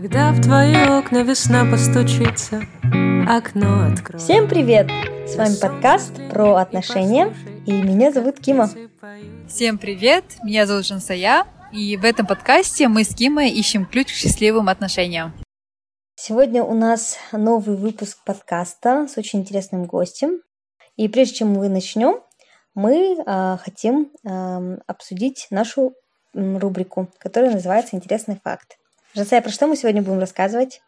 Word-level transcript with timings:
Когда 0.00 0.30
в 0.30 0.40
твои 0.40 0.76
окна 0.76 1.24
весна 1.24 1.64
постучится, 1.68 2.62
окно 3.26 3.88
открой. 3.92 4.20
Всем 4.20 4.48
привет! 4.48 4.86
С 5.26 5.34
вами 5.34 5.56
подкаст 5.60 6.12
про 6.30 6.54
отношения, 6.54 7.34
и 7.66 7.72
меня 7.72 8.12
зовут 8.12 8.38
Кима. 8.38 8.70
Всем 9.48 9.76
привет! 9.76 10.24
Меня 10.44 10.66
зовут 10.66 10.86
Жансая, 10.86 11.48
и 11.72 11.96
в 11.96 12.04
этом 12.04 12.28
подкасте 12.28 12.86
мы 12.86 13.02
с 13.02 13.12
Кимой 13.12 13.50
ищем 13.50 13.86
ключ 13.86 14.12
к 14.12 14.14
счастливым 14.14 14.68
отношениям. 14.68 15.32
Сегодня 16.14 16.62
у 16.62 16.74
нас 16.74 17.18
новый 17.32 17.76
выпуск 17.76 18.18
подкаста 18.24 19.08
с 19.12 19.18
очень 19.18 19.40
интересным 19.40 19.86
гостем. 19.86 20.42
И 20.94 21.08
прежде 21.08 21.38
чем 21.38 21.54
мы 21.54 21.68
начнем, 21.68 22.20
мы 22.72 23.16
э, 23.18 23.56
хотим 23.56 24.12
э, 24.22 24.78
обсудить 24.86 25.48
нашу 25.50 25.94
рубрику, 26.34 27.10
которая 27.18 27.50
называется 27.50 27.96
«Интересный 27.96 28.40
факт». 28.44 28.78
Жасая, 29.14 29.40
про 29.40 29.50
что 29.50 29.66
мы 29.66 29.76
сегодня 29.76 30.02
будем 30.02 30.20
рассказывать? 30.20 30.80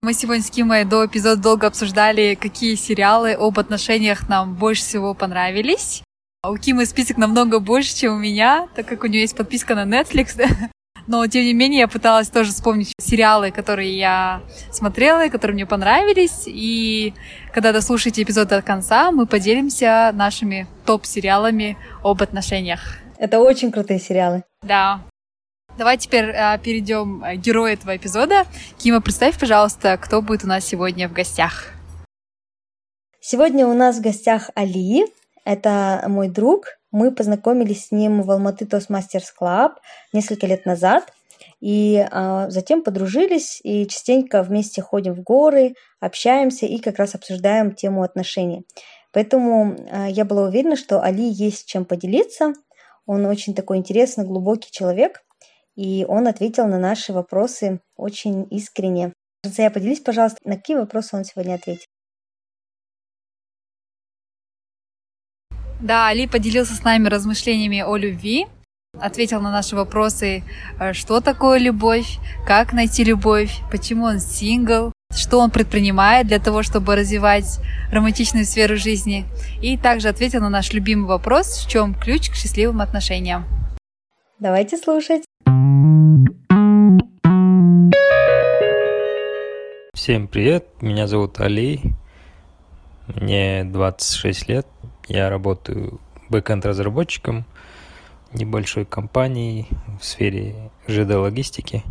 Мы 0.00 0.14
сегодня 0.14 0.42
с 0.42 0.50
Кимой 0.50 0.84
до 0.84 1.06
эпизода 1.06 1.40
долго 1.40 1.66
обсуждали, 1.66 2.34
какие 2.34 2.74
сериалы 2.76 3.34
об 3.34 3.58
отношениях 3.58 4.28
нам 4.28 4.54
больше 4.54 4.82
всего 4.82 5.14
понравились. 5.14 6.02
А 6.42 6.50
у 6.50 6.56
Кимы 6.56 6.86
список 6.86 7.18
намного 7.18 7.60
больше, 7.60 7.94
чем 7.94 8.14
у 8.14 8.18
меня, 8.18 8.68
так 8.74 8.86
как 8.86 9.04
у 9.04 9.06
нее 9.06 9.20
есть 9.20 9.36
подписка 9.36 9.74
на 9.74 9.84
Netflix. 9.84 10.40
Но, 11.06 11.26
тем 11.26 11.42
не 11.42 11.52
менее, 11.52 11.80
я 11.80 11.88
пыталась 11.88 12.28
тоже 12.28 12.52
вспомнить 12.52 12.92
сериалы, 13.00 13.50
которые 13.50 13.96
я 13.96 14.40
смотрела 14.70 15.26
и 15.26 15.30
которые 15.30 15.54
мне 15.54 15.66
понравились. 15.66 16.44
И 16.46 17.12
когда 17.52 17.72
дослушаете 17.72 18.22
эпизод 18.22 18.48
до 18.48 18.62
конца, 18.62 19.10
мы 19.10 19.26
поделимся 19.26 20.10
нашими 20.14 20.66
топ-сериалами 20.86 21.76
об 22.04 22.22
отношениях. 22.22 22.98
Это 23.18 23.40
очень 23.40 23.72
крутые 23.72 24.00
сериалы. 24.00 24.44
Да. 24.62 25.02
Давай 25.78 25.96
теперь 25.96 26.26
э, 26.26 26.58
перейдем 26.62 27.20
к 27.20 27.36
герою 27.36 27.72
этого 27.72 27.96
эпизода. 27.96 28.44
Кима, 28.76 29.00
представь, 29.00 29.38
пожалуйста, 29.38 29.96
кто 29.96 30.20
будет 30.20 30.44
у 30.44 30.46
нас 30.46 30.66
сегодня 30.66 31.08
в 31.08 31.14
гостях. 31.14 31.72
Сегодня 33.20 33.66
у 33.66 33.72
нас 33.72 33.96
в 33.96 34.02
гостях 34.02 34.50
Али. 34.54 35.06
Это 35.46 36.04
мой 36.08 36.28
друг. 36.28 36.66
Мы 36.90 37.10
познакомились 37.10 37.86
с 37.86 37.90
ним 37.90 38.20
в 38.20 38.30
Алматы 38.30 38.66
Toastmasters 38.66 39.30
Club 39.40 39.70
несколько 40.12 40.46
лет 40.46 40.66
назад. 40.66 41.10
И 41.60 42.06
а, 42.10 42.50
затем 42.50 42.82
подружились 42.82 43.60
и 43.62 43.86
частенько 43.86 44.42
вместе 44.42 44.82
ходим 44.82 45.14
в 45.14 45.22
горы, 45.22 45.74
общаемся 46.00 46.66
и 46.66 46.78
как 46.78 46.98
раз 46.98 47.14
обсуждаем 47.14 47.74
тему 47.74 48.02
отношений. 48.02 48.66
Поэтому 49.12 49.76
а, 49.90 50.08
я 50.08 50.24
была 50.26 50.48
уверена, 50.48 50.76
что 50.76 51.00
Али 51.00 51.24
есть 51.24 51.66
чем 51.66 51.86
поделиться. 51.86 52.52
Он 53.06 53.24
очень 53.24 53.54
такой 53.54 53.78
интересный, 53.78 54.26
глубокий 54.26 54.70
человек 54.70 55.22
и 55.76 56.04
он 56.06 56.26
ответил 56.26 56.66
на 56.66 56.78
наши 56.78 57.12
вопросы 57.12 57.80
очень 57.96 58.46
искренне. 58.50 59.12
Рация, 59.44 59.70
поделись, 59.70 60.00
пожалуйста, 60.00 60.38
на 60.44 60.56
какие 60.56 60.76
вопросы 60.76 61.16
он 61.16 61.24
сегодня 61.24 61.54
ответил. 61.54 61.86
Да, 65.80 66.06
Али 66.06 66.28
поделился 66.28 66.74
с 66.74 66.84
нами 66.84 67.08
размышлениями 67.08 67.80
о 67.80 67.96
любви, 67.96 68.46
ответил 69.00 69.40
на 69.40 69.50
наши 69.50 69.74
вопросы, 69.74 70.44
э, 70.78 70.92
что 70.92 71.20
такое 71.20 71.58
любовь, 71.58 72.18
как 72.46 72.72
найти 72.72 73.02
любовь, 73.02 73.52
почему 73.70 74.04
он 74.04 74.20
сингл, 74.20 74.92
что 75.12 75.40
он 75.40 75.50
предпринимает 75.50 76.28
для 76.28 76.38
того, 76.38 76.62
чтобы 76.62 76.94
развивать 76.94 77.58
романтичную 77.90 78.44
сферу 78.44 78.76
жизни, 78.76 79.24
и 79.60 79.76
также 79.76 80.08
ответил 80.08 80.40
на 80.40 80.50
наш 80.50 80.72
любимый 80.72 81.06
вопрос, 81.06 81.64
в 81.64 81.68
чем 81.68 81.94
ключ 81.94 82.30
к 82.30 82.34
счастливым 82.34 82.80
отношениям. 82.80 83.44
Давайте 84.38 84.76
слушать. 84.76 85.24
Всем 89.94 90.26
привет, 90.26 90.66
меня 90.82 91.06
зовут 91.06 91.38
Али, 91.40 91.80
мне 93.06 93.64
26 93.64 94.48
лет, 94.48 94.66
я 95.06 95.30
работаю 95.30 96.00
бэкэнд-разработчиком 96.28 97.44
небольшой 98.32 98.84
компании 98.84 99.68
в 100.00 100.04
сфере 100.04 100.70
ЖД-логистики. 100.88 101.84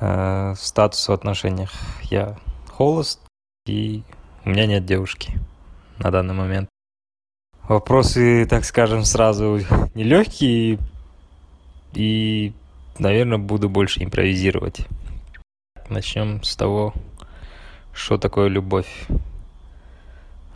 Э, 0.00 0.54
статус 0.56 1.08
в 1.08 1.12
отношениях 1.12 1.72
я 2.02 2.38
холост 2.70 3.20
и 3.66 4.04
у 4.44 4.50
меня 4.50 4.66
нет 4.66 4.84
девушки 4.84 5.32
на 5.98 6.10
данный 6.10 6.34
момент. 6.34 6.68
Вопросы, 7.68 8.46
так 8.46 8.64
скажем, 8.64 9.04
сразу 9.04 9.60
нелегкие 9.94 10.78
и, 11.94 12.52
наверное, 12.98 13.38
буду 13.38 13.68
больше 13.68 14.02
импровизировать. 14.02 14.86
Начнем 15.88 16.42
с 16.42 16.56
того, 16.56 16.94
что 17.92 18.18
такое 18.18 18.48
любовь. 18.48 19.06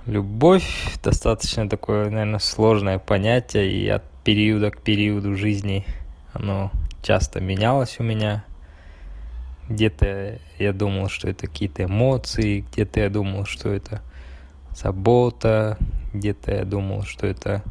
Любовь 0.06 0.98
достаточно 1.02 1.68
такое, 1.68 2.10
наверное, 2.10 2.38
сложное 2.38 2.98
понятие, 2.98 3.70
и 3.72 3.88
от 3.88 4.04
периода 4.24 4.70
к 4.70 4.80
периоду 4.80 5.34
жизни 5.36 5.84
оно 6.32 6.70
часто 7.02 7.40
менялось 7.40 7.96
у 7.98 8.02
меня. 8.02 8.44
Где-то 9.68 10.38
я 10.58 10.72
думал, 10.72 11.08
что 11.08 11.28
это 11.28 11.48
какие-то 11.48 11.84
эмоции, 11.84 12.64
где-то 12.72 13.00
я 13.00 13.10
думал, 13.10 13.46
что 13.46 13.68
это 13.68 14.00
забота, 14.70 15.76
где-то 16.12 16.54
я 16.54 16.64
думал, 16.64 17.02
что 17.02 17.26
это 17.26 17.62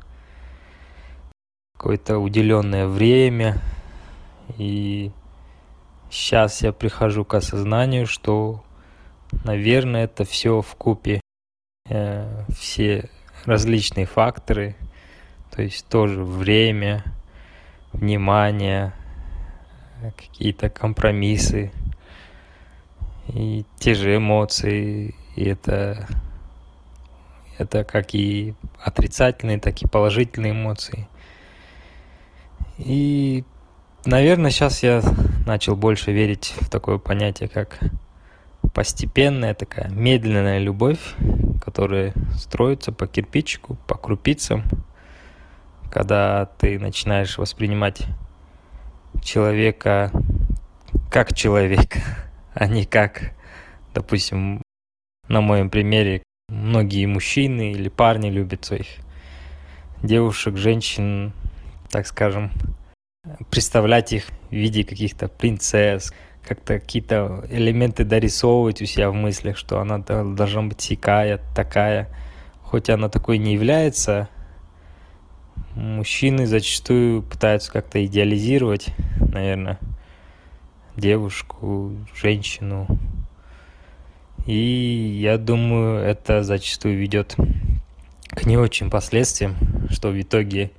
какое-то 1.78 2.20
уделенное 2.20 2.88
время. 2.88 3.62
И 4.58 5.12
сейчас 6.10 6.62
я 6.62 6.72
прихожу 6.72 7.26
к 7.26 7.34
осознанию, 7.34 8.08
что, 8.08 8.64
наверное, 9.44 10.06
это 10.06 10.24
все 10.24 10.62
в 10.62 10.76
купе, 10.76 11.20
э, 11.90 12.46
все 12.58 13.10
различные 13.46 14.06
факторы, 14.06 14.76
то 15.52 15.62
есть 15.62 15.88
тоже 15.88 16.24
время, 16.24 17.04
внимание, 17.94 18.94
какие-то 20.18 20.70
компромиссы 20.70 21.72
и 23.28 23.66
те 23.80 23.94
же 23.94 24.18
эмоции, 24.18 25.16
и 25.36 25.46
это 25.46 26.08
это 27.58 27.84
как 27.84 28.14
и 28.14 28.54
отрицательные, 28.84 29.60
так 29.60 29.82
и 29.82 29.88
положительные 29.88 30.52
эмоции. 30.52 31.08
И, 32.78 33.44
наверное, 34.06 34.52
сейчас 34.52 34.84
я 34.84 35.02
начал 35.46 35.76
больше 35.76 36.12
верить 36.12 36.54
в 36.60 36.70
такое 36.70 36.98
понятие, 36.98 37.48
как 37.48 37.80
постепенная 38.74 39.54
такая 39.54 39.90
медленная 39.90 40.60
любовь, 40.60 41.00
которая 41.64 42.14
строится 42.36 42.92
по 42.92 43.08
кирпичику, 43.08 43.78
по 43.88 43.96
крупицам, 43.96 44.64
когда 45.90 46.48
ты 46.58 46.78
начинаешь 46.80 47.38
воспринимать 47.38 48.06
человека 49.24 50.12
как 51.10 51.34
человека, 51.34 52.00
а 52.54 52.68
не 52.68 52.86
как, 52.86 53.32
допустим, 53.94 54.62
на 55.30 55.42
моем 55.42 55.70
примере, 55.70 56.24
многие 56.50 57.06
мужчины 57.06 57.72
или 57.72 57.90
парни 57.90 58.30
любят 58.30 58.66
своих 58.66 58.88
девушек, 60.04 60.58
женщин, 60.58 61.34
так 61.96 62.08
скажем, 62.08 62.52
представлять 63.50 64.12
их 64.12 64.26
в 64.50 64.52
виде 64.52 64.84
каких-то 64.84 65.30
принцесс, 65.30 66.14
как-то 66.46 66.78
какие-то 66.78 67.46
элементы 67.50 68.04
дорисовывать 68.04 68.82
у 68.82 68.86
себя 68.86 69.10
в 69.10 69.14
мыслях, 69.14 69.56
что 69.56 69.80
она 69.80 70.00
должна 70.00 70.64
быть 70.64 70.90
такая, 70.90 71.40
такая. 71.56 72.10
Хоть 72.64 72.90
она 72.90 73.08
такой 73.08 73.38
не 73.38 73.54
является, 73.54 74.28
мужчины 75.74 76.48
зачастую 76.48 77.24
пытаются 77.24 77.72
как-то 77.72 78.06
идеализировать, 78.06 78.88
наверное, 79.18 79.80
девушку, 80.98 81.94
женщину, 82.14 82.88
и 84.46 85.18
я 85.22 85.38
думаю, 85.38 86.04
это 86.04 86.44
зачастую 86.44 86.98
ведет 86.98 87.38
к 88.32 88.46
не 88.46 88.58
очень 88.58 88.90
последствиям, 88.90 89.56
что 89.90 90.10
в 90.10 90.20
итоге, 90.20 90.72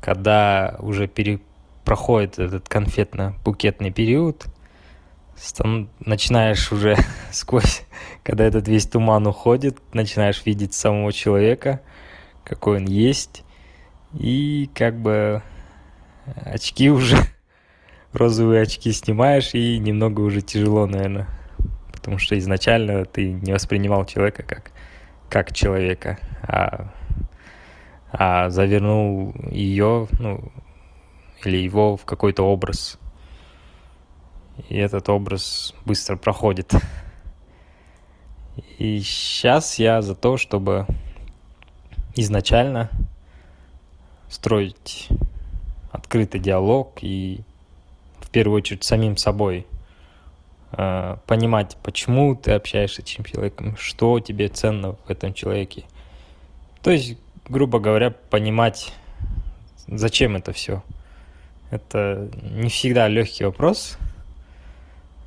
когда 0.00 0.76
уже 0.78 1.06
пере... 1.06 1.40
проходит 1.84 2.38
этот 2.38 2.68
конфетно-букетный 2.68 3.90
период, 3.90 4.46
стан... 5.36 5.88
начинаешь 6.00 6.72
уже 6.72 6.96
сквозь, 7.32 7.82
когда 8.22 8.44
этот 8.44 8.68
весь 8.68 8.86
туман 8.86 9.26
уходит, 9.26 9.78
начинаешь 9.92 10.44
видеть 10.44 10.74
самого 10.74 11.12
человека, 11.12 11.80
какой 12.44 12.78
он 12.78 12.86
есть, 12.86 13.44
и 14.12 14.70
как 14.74 15.00
бы 15.00 15.42
очки 16.36 16.90
уже, 16.90 17.16
розовые 18.12 18.62
очки 18.62 18.92
снимаешь, 18.92 19.54
и 19.54 19.78
немного 19.78 20.20
уже 20.20 20.40
тяжело, 20.40 20.86
наверное, 20.86 21.28
потому 21.92 22.18
что 22.18 22.38
изначально 22.38 23.04
ты 23.04 23.32
не 23.32 23.52
воспринимал 23.52 24.04
человека 24.04 24.42
как, 24.42 24.72
как 25.28 25.52
человека, 25.52 26.18
а, 26.42 26.92
а 28.16 28.48
завернул 28.48 29.34
ее, 29.50 30.06
ну, 30.20 30.40
или 31.44 31.56
его 31.56 31.96
в 31.96 32.04
какой-то 32.04 32.44
образ. 32.44 32.98
и 34.68 34.76
этот 34.76 35.08
образ 35.08 35.74
быстро 35.84 36.16
проходит. 36.16 36.72
И 38.78 39.00
сейчас 39.00 39.80
я 39.80 40.00
за 40.00 40.14
то, 40.14 40.36
чтобы 40.36 40.86
изначально 42.14 42.88
строить 44.28 45.08
открытый 45.90 46.38
диалог 46.38 46.98
и 47.00 47.40
в 48.20 48.30
первую 48.30 48.58
очередь 48.58 48.84
самим 48.84 49.16
собой 49.16 49.66
э, 50.70 51.16
понимать, 51.26 51.76
почему 51.82 52.36
ты 52.36 52.52
общаешься 52.52 53.02
с 53.02 53.04
этим 53.04 53.24
человеком, 53.24 53.76
что 53.76 54.20
тебе 54.20 54.48
ценно 54.48 54.92
в 54.92 55.10
этом 55.10 55.34
человеке. 55.34 55.84
То 56.80 56.92
есть, 56.92 57.18
грубо 57.48 57.78
говоря, 57.78 58.10
понимать, 58.10 58.92
зачем 59.86 60.36
это 60.36 60.52
все. 60.52 60.82
Это 61.70 62.30
не 62.42 62.68
всегда 62.68 63.08
легкий 63.08 63.44
вопрос. 63.44 63.98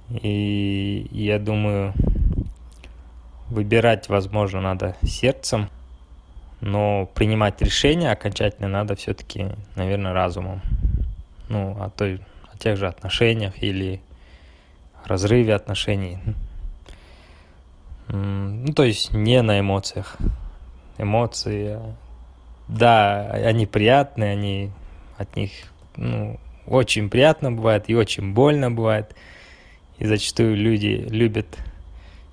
И 0.09 1.07
я 1.11 1.39
думаю, 1.39 1.93
выбирать, 3.49 4.09
возможно, 4.09 4.61
надо 4.61 4.95
сердцем, 5.03 5.69
но 6.61 7.05
принимать 7.13 7.61
решение 7.61 8.11
окончательно 8.11 8.67
надо 8.67 8.95
все-таки, 8.95 9.47
наверное, 9.75 10.13
разумом. 10.13 10.61
Ну, 11.49 11.77
о, 11.79 11.89
той, 11.89 12.21
о 12.51 12.57
тех 12.57 12.77
же 12.77 12.87
отношениях 12.87 13.61
или 13.61 14.01
разрыве 15.03 15.55
отношений. 15.55 16.19
Ну, 18.07 18.73
то 18.73 18.83
есть 18.83 19.13
не 19.13 19.41
на 19.41 19.59
эмоциях. 19.59 20.17
Эмоции, 20.97 21.79
да, 22.67 23.29
они 23.31 23.65
приятные, 23.65 24.31
они 24.33 24.71
от 25.17 25.35
них 25.35 25.51
ну, 25.95 26.39
очень 26.65 27.09
приятно 27.09 27.51
бывает 27.51 27.85
и 27.87 27.95
очень 27.95 28.33
больно 28.33 28.69
бывает. 28.71 29.15
И 29.97 30.05
зачастую 30.05 30.55
люди 30.55 31.05
любят 31.09 31.47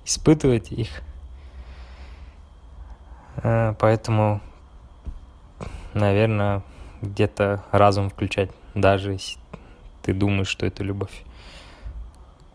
испытывать 0.05 0.71
их. 0.71 1.01
Э, 3.37 3.73
поэтому, 3.79 4.41
наверное, 5.93 6.61
где-то 7.01 7.63
разум 7.71 8.09
включать, 8.09 8.51
даже 8.75 9.13
если 9.13 9.39
ты 10.03 10.13
думаешь, 10.13 10.47
что 10.47 10.65
это 10.65 10.83
любовь. 10.83 11.23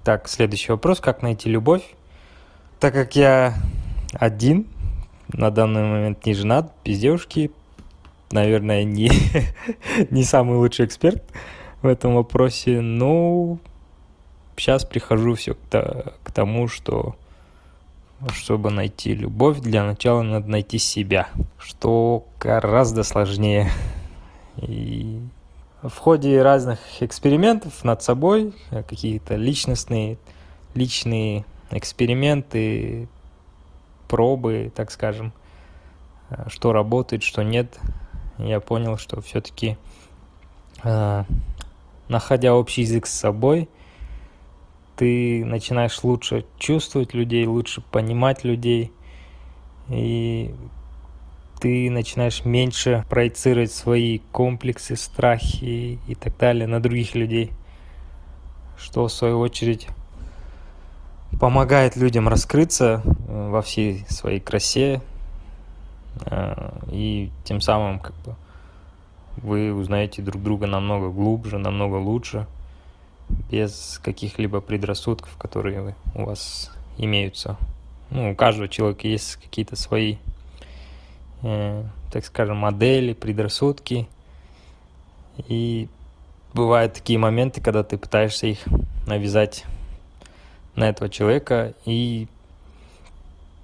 Так, 0.04 0.28
следующий 0.28 0.72
вопрос. 0.72 1.00
Как 1.00 1.22
найти 1.22 1.50
любовь? 1.50 1.82
Так 2.78 2.94
как 2.94 3.16
я 3.16 3.54
один, 4.12 4.66
на 5.28 5.50
данный 5.50 5.82
момент 5.82 6.24
не 6.24 6.34
женат, 6.34 6.72
без 6.84 6.98
девушки, 6.98 7.50
наверное, 8.32 8.84
не, 8.84 9.10
не 10.10 10.24
самый 10.24 10.56
лучший 10.58 10.86
эксперт 10.86 11.22
в 11.82 11.86
этом 11.86 12.14
вопросе, 12.14 12.80
но 12.80 13.58
сейчас 14.56 14.84
прихожу 14.84 15.34
все 15.34 15.54
к, 15.54 16.14
к 16.22 16.32
тому, 16.32 16.68
что 16.68 17.16
чтобы 18.34 18.70
найти 18.70 19.14
любовь, 19.14 19.60
для 19.60 19.84
начала 19.84 20.22
надо 20.22 20.48
найти 20.48 20.78
себя, 20.78 21.28
что 21.58 22.26
гораздо 22.38 23.02
сложнее. 23.02 23.70
И 24.58 25.20
в 25.82 25.96
ходе 25.96 26.42
разных 26.42 26.78
экспериментов 27.00 27.82
над 27.82 28.02
собой, 28.02 28.52
какие-то 28.70 29.36
личностные, 29.36 30.18
личные 30.74 31.46
эксперименты, 31.70 33.08
пробы, 34.08 34.70
так 34.74 34.90
скажем, 34.90 35.32
что 36.48 36.72
работает, 36.72 37.22
что 37.22 37.42
нет, 37.42 37.78
я 38.44 38.60
понял, 38.60 38.96
что 38.96 39.20
все-таки, 39.20 39.76
э, 40.82 41.24
находя 42.08 42.54
общий 42.54 42.82
язык 42.82 43.06
с 43.06 43.12
собой, 43.12 43.68
ты 44.96 45.44
начинаешь 45.44 46.02
лучше 46.04 46.44
чувствовать 46.58 47.14
людей, 47.14 47.46
лучше 47.46 47.80
понимать 47.80 48.44
людей, 48.44 48.92
и 49.88 50.54
ты 51.60 51.90
начинаешь 51.90 52.44
меньше 52.44 53.04
проецировать 53.08 53.72
свои 53.72 54.18
комплексы, 54.32 54.96
страхи 54.96 55.98
и 56.06 56.14
так 56.14 56.36
далее 56.38 56.66
на 56.66 56.80
других 56.80 57.14
людей, 57.14 57.50
что 58.78 59.06
в 59.06 59.12
свою 59.12 59.38
очередь 59.38 59.88
помогает 61.38 61.96
людям 61.96 62.28
раскрыться 62.28 63.02
э, 63.04 63.48
во 63.50 63.62
всей 63.62 64.04
своей 64.08 64.40
красе 64.40 65.00
и 66.90 67.30
тем 67.44 67.60
самым 67.60 67.98
как 67.98 68.14
бы 68.24 68.34
вы 69.36 69.72
узнаете 69.72 70.22
друг 70.22 70.42
друга 70.42 70.66
намного 70.66 71.08
глубже, 71.10 71.58
намного 71.58 71.96
лучше– 71.96 72.46
без 73.50 74.00
каких-либо 74.02 74.60
предрассудков, 74.60 75.36
которые 75.36 75.94
у 76.14 76.24
вас 76.24 76.70
имеются. 76.98 77.56
Ну, 78.10 78.32
у 78.32 78.34
каждого 78.34 78.68
человека 78.68 79.06
есть 79.06 79.36
какие-то 79.36 79.76
свои, 79.76 80.16
э, 81.42 81.84
так 82.12 82.24
скажем, 82.24 82.58
модели, 82.58 83.12
предрассудки. 83.12 84.08
И 85.48 85.88
бывают 86.52 86.94
такие 86.94 87.18
моменты, 87.18 87.60
когда 87.60 87.82
ты 87.82 87.98
пытаешься 87.98 88.46
их 88.48 88.58
навязать 89.06 89.64
на 90.74 90.88
этого 90.88 91.08
человека, 91.08 91.74
и 91.84 92.28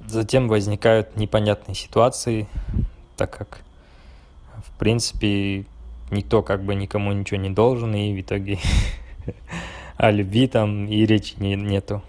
затем 0.08 0.49
возникают 0.49 1.17
непонятные 1.17 1.75
ситуации, 1.75 2.49
так 3.17 3.37
как, 3.37 3.61
в 4.64 4.79
принципе, 4.79 5.64
никто 6.11 6.43
как 6.43 6.64
бы 6.64 6.75
никому 6.75 7.12
ничего 7.12 7.41
не 7.41 7.50
должен, 7.50 7.94
и 7.94 8.14
в 8.14 8.20
итоге 8.20 8.58
о 9.97 10.11
любви 10.11 10.47
там 10.47 10.87
и 10.87 11.05
речи 11.06 11.35
не, 11.38 11.55
нету. 11.56 12.03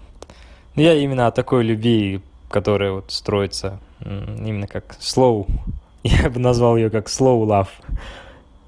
Но 0.74 0.82
я 0.82 0.94
именно 0.94 1.26
о 1.26 1.32
такой 1.32 1.64
любви, 1.64 2.20
которая 2.48 2.92
вот 2.92 3.10
строится 3.10 3.80
именно 4.00 4.66
как 4.66 4.96
slow. 5.00 5.48
Я 6.02 6.30
бы 6.30 6.38
назвал 6.38 6.76
ее 6.76 6.90
как 6.90 7.08
slow 7.08 7.44
love. 7.44 7.68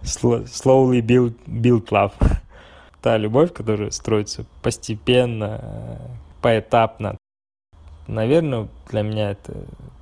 Slowly 0.02 1.00
build, 1.00 1.34
build 1.46 1.88
love. 1.88 2.12
Та 3.02 3.16
любовь, 3.16 3.52
которая 3.52 3.90
строится 3.90 4.44
постепенно, 4.62 5.98
поэтапно. 6.42 7.16
Наверное, 8.10 8.66
для 8.90 9.02
меня 9.02 9.30
это 9.30 9.54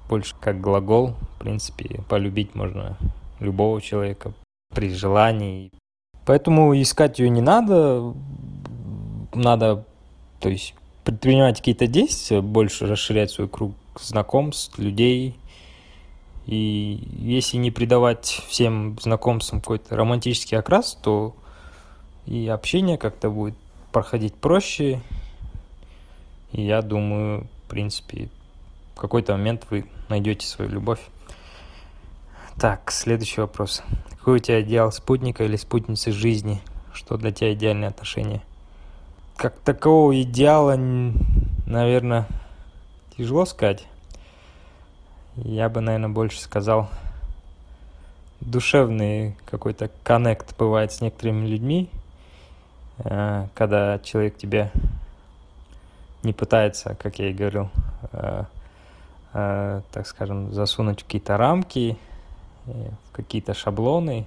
больше 0.08 0.34
как 0.40 0.62
глагол. 0.62 1.14
В 1.36 1.40
принципе, 1.40 2.00
полюбить 2.08 2.54
можно 2.54 2.96
любого 3.38 3.82
человека 3.82 4.32
при 4.74 4.88
желании. 4.94 5.70
Поэтому 6.24 6.72
искать 6.80 7.18
ее 7.18 7.28
не 7.28 7.42
надо. 7.42 8.14
Надо, 9.34 9.84
то 10.40 10.48
есть, 10.48 10.74
предпринимать 11.04 11.58
какие-то 11.58 11.86
действия, 11.86 12.40
больше 12.40 12.86
расширять 12.86 13.30
свой 13.30 13.46
круг 13.46 13.74
знакомств, 14.00 14.78
людей. 14.78 15.36
И 16.46 17.06
если 17.18 17.58
не 17.58 17.70
придавать 17.70 18.42
всем 18.48 18.98
знакомствам 18.98 19.60
какой-то 19.60 19.96
романтический 19.96 20.56
окрас, 20.56 20.98
то 21.02 21.34
и 22.24 22.48
общение 22.48 22.96
как-то 22.96 23.28
будет 23.28 23.54
проходить 23.92 24.34
проще. 24.34 25.02
И 26.52 26.62
я 26.62 26.80
думаю, 26.80 27.46
в 27.68 27.70
принципе, 27.70 28.30
в 28.94 29.00
какой-то 29.00 29.32
момент 29.32 29.66
вы 29.68 29.84
найдете 30.08 30.46
свою 30.46 30.70
любовь. 30.70 31.00
Так, 32.58 32.90
следующий 32.90 33.42
вопрос. 33.42 33.82
Какой 34.08 34.36
у 34.36 34.38
тебя 34.38 34.62
идеал 34.62 34.90
спутника 34.90 35.44
или 35.44 35.56
спутницы 35.56 36.10
жизни? 36.10 36.62
Что 36.94 37.18
для 37.18 37.30
тебя 37.30 37.52
идеальные 37.52 37.88
отношения? 37.88 38.40
Как 39.36 39.58
такого 39.58 40.18
идеала, 40.22 40.76
наверное, 41.66 42.26
тяжело 43.18 43.44
сказать. 43.44 43.86
Я 45.36 45.68
бы, 45.68 45.82
наверное, 45.82 46.08
больше 46.08 46.40
сказал, 46.40 46.88
душевный 48.40 49.36
какой-то 49.44 49.90
коннект 50.04 50.56
бывает 50.56 50.90
с 50.90 51.02
некоторыми 51.02 51.46
людьми, 51.46 51.90
э, 53.04 53.46
когда 53.54 53.98
человек 53.98 54.38
тебе 54.38 54.72
не 56.22 56.32
пытается, 56.32 56.94
как 56.94 57.18
я 57.18 57.30
и 57.30 57.32
говорил, 57.32 57.70
э, 58.12 58.44
э, 59.34 59.80
так 59.92 60.06
скажем, 60.06 60.52
засунуть 60.52 61.00
в 61.00 61.04
какие-то 61.04 61.36
рамки, 61.36 61.96
в 62.66 63.12
какие-то 63.12 63.54
шаблоны, 63.54 64.26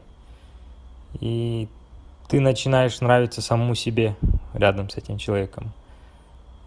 и 1.19 1.67
ты 2.27 2.39
начинаешь 2.39 3.01
нравиться 3.01 3.41
самому 3.41 3.75
себе 3.75 4.15
рядом 4.53 4.89
с 4.89 4.95
этим 4.95 5.17
человеком. 5.17 5.71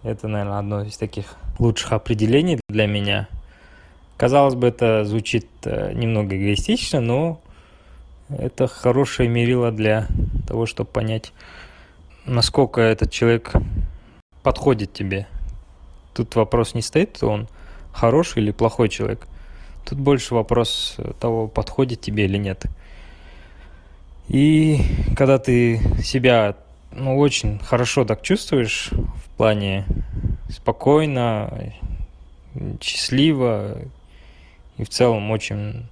Это, 0.03 0.29
наверное, 0.29 0.59
одно 0.59 0.83
из 0.83 0.99
таких 0.99 1.37
лучших 1.59 1.93
определений 1.93 2.61
для 2.69 2.87
меня. 2.87 3.29
Казалось 4.19 4.55
бы, 4.55 4.69
это 4.69 5.05
звучит 5.05 5.47
э, 5.65 5.93
немного 5.95 6.37
эгоистично, 6.37 7.01
но 7.01 7.41
это 8.29 8.67
хорошее 8.67 9.29
мерило 9.29 9.73
для 9.73 10.07
того, 10.47 10.67
чтобы 10.67 10.91
понять, 10.91 11.33
насколько 12.27 12.81
этот 12.81 13.11
человек 13.11 13.53
подходит 14.45 14.93
тебе. 14.93 15.27
Тут 16.13 16.37
вопрос 16.37 16.75
не 16.75 16.83
стоит, 16.83 17.21
он 17.25 17.49
хороший 17.93 18.43
или 18.43 18.53
плохой 18.53 18.89
человек. 18.89 19.27
Тут 19.85 19.99
больше 19.99 20.35
вопрос 20.35 20.97
того, 21.19 21.49
подходит 21.49 22.03
тебе 22.03 22.27
или 22.27 22.37
нет. 22.37 22.67
И 24.29 24.81
когда 25.17 25.39
ты 25.39 25.81
себя 26.03 26.57
ну, 26.93 27.19
очень 27.19 27.59
хорошо 27.59 28.05
так 28.05 28.23
чувствуешь 28.23 28.91
в 28.93 29.37
плане 29.37 29.87
спокойно, 30.49 31.73
счастливо 32.81 33.79
и 34.77 34.85
в 34.85 34.91
целом 34.91 35.31
очень 35.31 35.87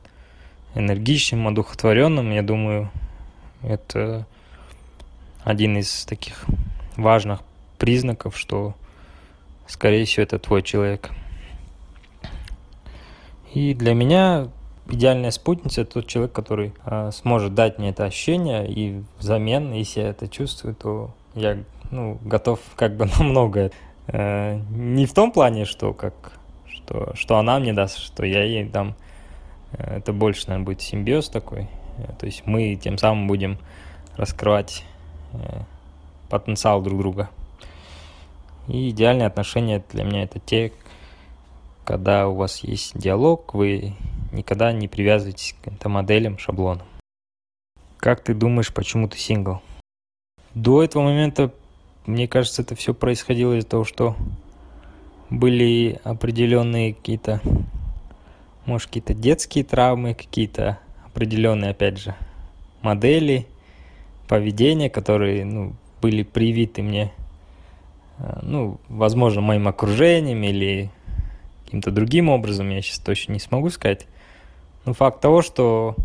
энергичным, 0.75 1.49
одухотворенным, 1.49 2.31
я 2.31 2.43
думаю, 2.43 2.91
это 3.63 4.27
один 5.45 5.79
из 5.79 6.05
таких 6.05 6.45
важных 6.97 7.41
признаков, 7.83 8.39
что, 8.39 8.75
скорее 9.67 10.05
всего, 10.05 10.23
это 10.23 10.39
твой 10.39 10.63
человек. 10.63 11.11
И 13.55 13.75
для 13.75 13.93
меня 13.93 14.47
идеальная 14.89 15.33
спутница– 15.33 15.81
это 15.83 15.95
тот 15.95 16.07
человек, 16.07 16.31
который 16.31 16.75
э, 16.87 17.11
сможет 17.13 17.55
дать 17.55 17.81
мне 17.81 17.89
это 17.89 18.05
ощущение, 18.05 18.71
и 18.71 19.03
взамен, 19.19 19.73
если 19.73 20.01
я 20.01 20.11
это 20.11 20.29
чувствую, 20.29 20.77
то 20.77 21.11
я 21.35 21.59
ну, 21.91 22.21
готов 22.23 22.61
как 22.77 22.97
бы 22.97 23.07
на 23.19 23.25
многое. 23.25 23.73
Э, 24.07 24.61
не 24.71 25.05
в 25.05 25.13
том 25.13 25.33
плане, 25.33 25.65
что 25.65 25.93
как 25.93 26.39
что, 26.69 27.17
что 27.17 27.39
она 27.39 27.59
мне 27.59 27.73
даст, 27.73 27.99
что 27.99 28.25
я 28.25 28.45
ей 28.45 28.63
дам. 28.63 28.95
Э, 29.73 29.97
это 29.97 30.13
больше, 30.13 30.47
наверное, 30.47 30.67
будет 30.67 30.83
симбиоз 30.83 31.29
такой. 31.29 31.67
Э, 31.99 32.13
то 32.17 32.27
есть 32.27 32.45
мы 32.47 32.77
тем 32.77 32.97
самым 32.97 33.27
будем 33.27 33.59
раскрывать 34.17 34.85
э, 35.33 35.63
потенциал 36.29 36.81
друг 36.81 37.01
друга. 37.01 37.29
И 38.69 38.91
идеальные 38.91 39.27
отношения 39.27 39.85
для 39.91 40.05
меня 40.05 40.23
это 40.23 40.39
те, 40.39 40.73
когда 41.85 42.29
у 42.29 42.35
вас 42.35 42.59
есть 42.59 42.97
диалог, 42.97 43.55
вы 43.55 43.95
никогда 44.33 44.73
не 44.73 44.89
привязывайтесь 44.89 45.53
к 45.53 45.65
каким-то 45.65 45.89
моделям, 45.89 46.39
шаблонам. 46.39 46.87
Как 47.99 48.23
ты 48.23 48.35
думаешь, 48.35 48.73
почему 48.73 49.09
ты 49.09 49.19
сингл? 49.19 49.61
До 50.55 50.83
этого 50.83 51.05
момента, 51.05 51.53
мне 52.07 52.29
кажется, 52.29 52.63
это 52.63 52.75
все 52.75 52.95
происходило 52.95 53.55
из-за 53.55 53.69
того, 53.69 53.85
что 53.85 54.17
были 55.31 56.01
определенные 56.05 56.95
какие-то, 56.95 57.41
может, 58.67 58.89
какие-то 58.89 59.15
детские 59.15 59.65
травмы, 59.65 60.15
какие-то 60.15 60.79
определенные, 61.07 61.71
опять 61.71 61.99
же, 61.99 62.15
модели 62.83 63.47
поведения, 64.29 64.91
которые, 64.91 65.45
ну, 65.45 65.75
были 66.01 66.23
привиты 66.23 66.83
мне, 66.83 67.13
ну, 68.43 68.81
возможно, 68.89 69.41
моим 69.41 69.69
окружением 69.69 70.43
или 70.43 70.91
каким-то 71.65 71.91
другим 71.91 72.29
образом, 72.29 72.71
я 72.71 72.83
сейчас 72.83 72.99
точно 72.99 73.33
не 73.33 73.41
смогу 73.41 73.71
сказать. 73.71 74.07
Но 74.85 74.93
факт 74.93 75.21
того, 75.21 75.43
что 75.43 75.97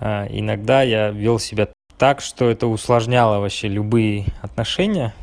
э, 0.00 0.26
иногда 0.30 0.82
я 0.82 1.10
вел 1.10 1.38
себя 1.38 1.68
так, 1.98 2.20
что 2.20 2.48
это 2.48 2.66
усложняло 2.66 3.40
вообще 3.40 3.68
любые 3.68 4.26
отношения. 4.40 5.14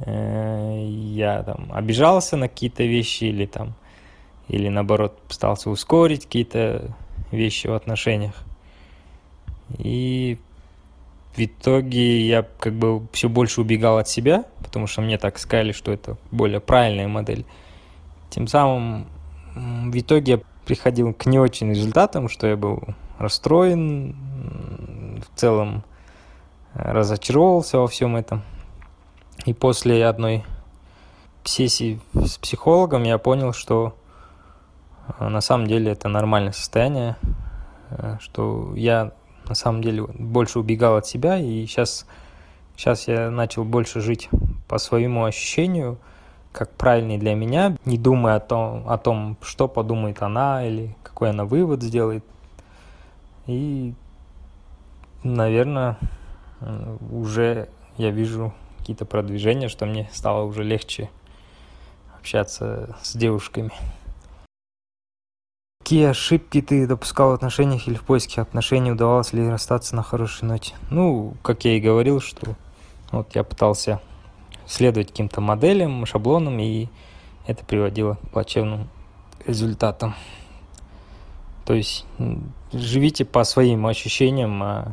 Э, 0.00 0.84
я 0.86 1.42
там 1.42 1.70
обижался 1.72 2.36
на 2.36 2.48
какие-то 2.48 2.82
вещи 2.82 3.24
или 3.24 3.46
там, 3.46 3.74
или 4.48 4.68
наоборот 4.68 5.18
пытался 5.22 5.70
ускорить 5.70 6.24
какие-то 6.24 6.90
вещи 7.30 7.66
в 7.66 7.72
отношениях. 7.74 8.34
И 9.78 10.38
в 11.36 11.38
итоге 11.38 12.26
я 12.26 12.46
как 12.58 12.72
бы 12.72 13.06
все 13.12 13.28
больше 13.28 13.60
убегал 13.60 13.98
от 13.98 14.08
себя, 14.08 14.44
потому 14.62 14.86
что 14.86 15.02
мне 15.02 15.18
так 15.18 15.38
сказали, 15.38 15.72
что 15.72 15.92
это 15.92 16.16
более 16.30 16.60
правильная 16.60 17.08
модель. 17.08 17.44
Тем 18.30 18.46
самым 18.46 19.06
в 19.54 19.98
итоге 19.98 20.32
я 20.32 20.40
приходил 20.64 21.12
к 21.12 21.26
не 21.26 21.38
очень 21.38 21.70
результатам, 21.70 22.28
что 22.28 22.46
я 22.46 22.56
был 22.56 22.82
расстроен, 23.18 24.16
в 25.20 25.38
целом 25.38 25.84
э, 26.74 26.92
разочаровался 26.92 27.78
во 27.78 27.86
всем 27.86 28.16
этом. 28.16 28.42
И 29.44 29.52
после 29.52 30.06
одной 30.06 30.44
сессии 31.44 32.00
с 32.14 32.38
психологом 32.38 33.04
я 33.04 33.18
понял, 33.18 33.52
что 33.52 33.96
э, 35.18 35.28
на 35.28 35.40
самом 35.40 35.66
деле 35.66 35.92
это 35.92 36.08
нормальное 36.08 36.52
состояние, 36.52 37.16
э, 37.90 38.16
что 38.20 38.74
я 38.74 39.12
на 39.48 39.54
самом 39.54 39.82
деле 39.82 40.04
больше 40.04 40.58
убегал 40.58 40.96
от 40.96 41.06
себя, 41.06 41.38
и 41.38 41.66
сейчас, 41.66 42.06
сейчас 42.76 43.08
я 43.08 43.30
начал 43.30 43.64
больше 43.64 44.00
жить 44.00 44.28
по 44.68 44.78
своему 44.78 45.24
ощущению, 45.24 45.98
как 46.52 46.70
правильный 46.72 47.18
для 47.18 47.34
меня, 47.34 47.76
не 47.84 47.98
думая 47.98 48.36
о 48.36 48.40
том, 48.40 48.88
о 48.88 48.98
том, 48.98 49.36
что 49.42 49.68
подумает 49.68 50.22
она 50.22 50.66
или 50.66 50.96
какой 51.02 51.30
она 51.30 51.44
вывод 51.44 51.82
сделает. 51.82 52.24
И, 53.46 53.94
наверное, 55.22 55.98
уже 57.10 57.68
я 57.96 58.10
вижу 58.10 58.52
какие-то 58.78 59.04
продвижения, 59.04 59.68
что 59.68 59.86
мне 59.86 60.08
стало 60.12 60.44
уже 60.44 60.64
легче 60.64 61.10
общаться 62.18 62.96
с 63.02 63.16
девушками. 63.16 63.72
Какие 65.86 66.06
ошибки 66.06 66.60
ты 66.62 66.84
допускал 66.84 67.30
в 67.30 67.34
отношениях 67.34 67.86
или 67.86 67.94
в 67.94 68.02
поиске 68.02 68.40
отношений? 68.40 68.90
Удавалось 68.90 69.32
ли 69.32 69.48
расстаться 69.48 69.94
на 69.94 70.02
хорошей 70.02 70.42
ноте? 70.42 70.74
Ну, 70.90 71.34
как 71.42 71.64
я 71.64 71.76
и 71.76 71.80
говорил, 71.80 72.20
что 72.20 72.56
вот 73.12 73.36
я 73.36 73.44
пытался 73.44 74.00
следовать 74.66 75.12
каким-то 75.12 75.40
моделям, 75.40 76.04
шаблонам, 76.04 76.58
и 76.58 76.88
это 77.46 77.64
приводило 77.64 78.14
к 78.14 78.30
плачевным 78.30 78.88
результатам. 79.46 80.16
То 81.64 81.74
есть 81.74 82.04
живите 82.72 83.24
по 83.24 83.44
своим 83.44 83.86
ощущениям, 83.86 84.60
а, 84.64 84.92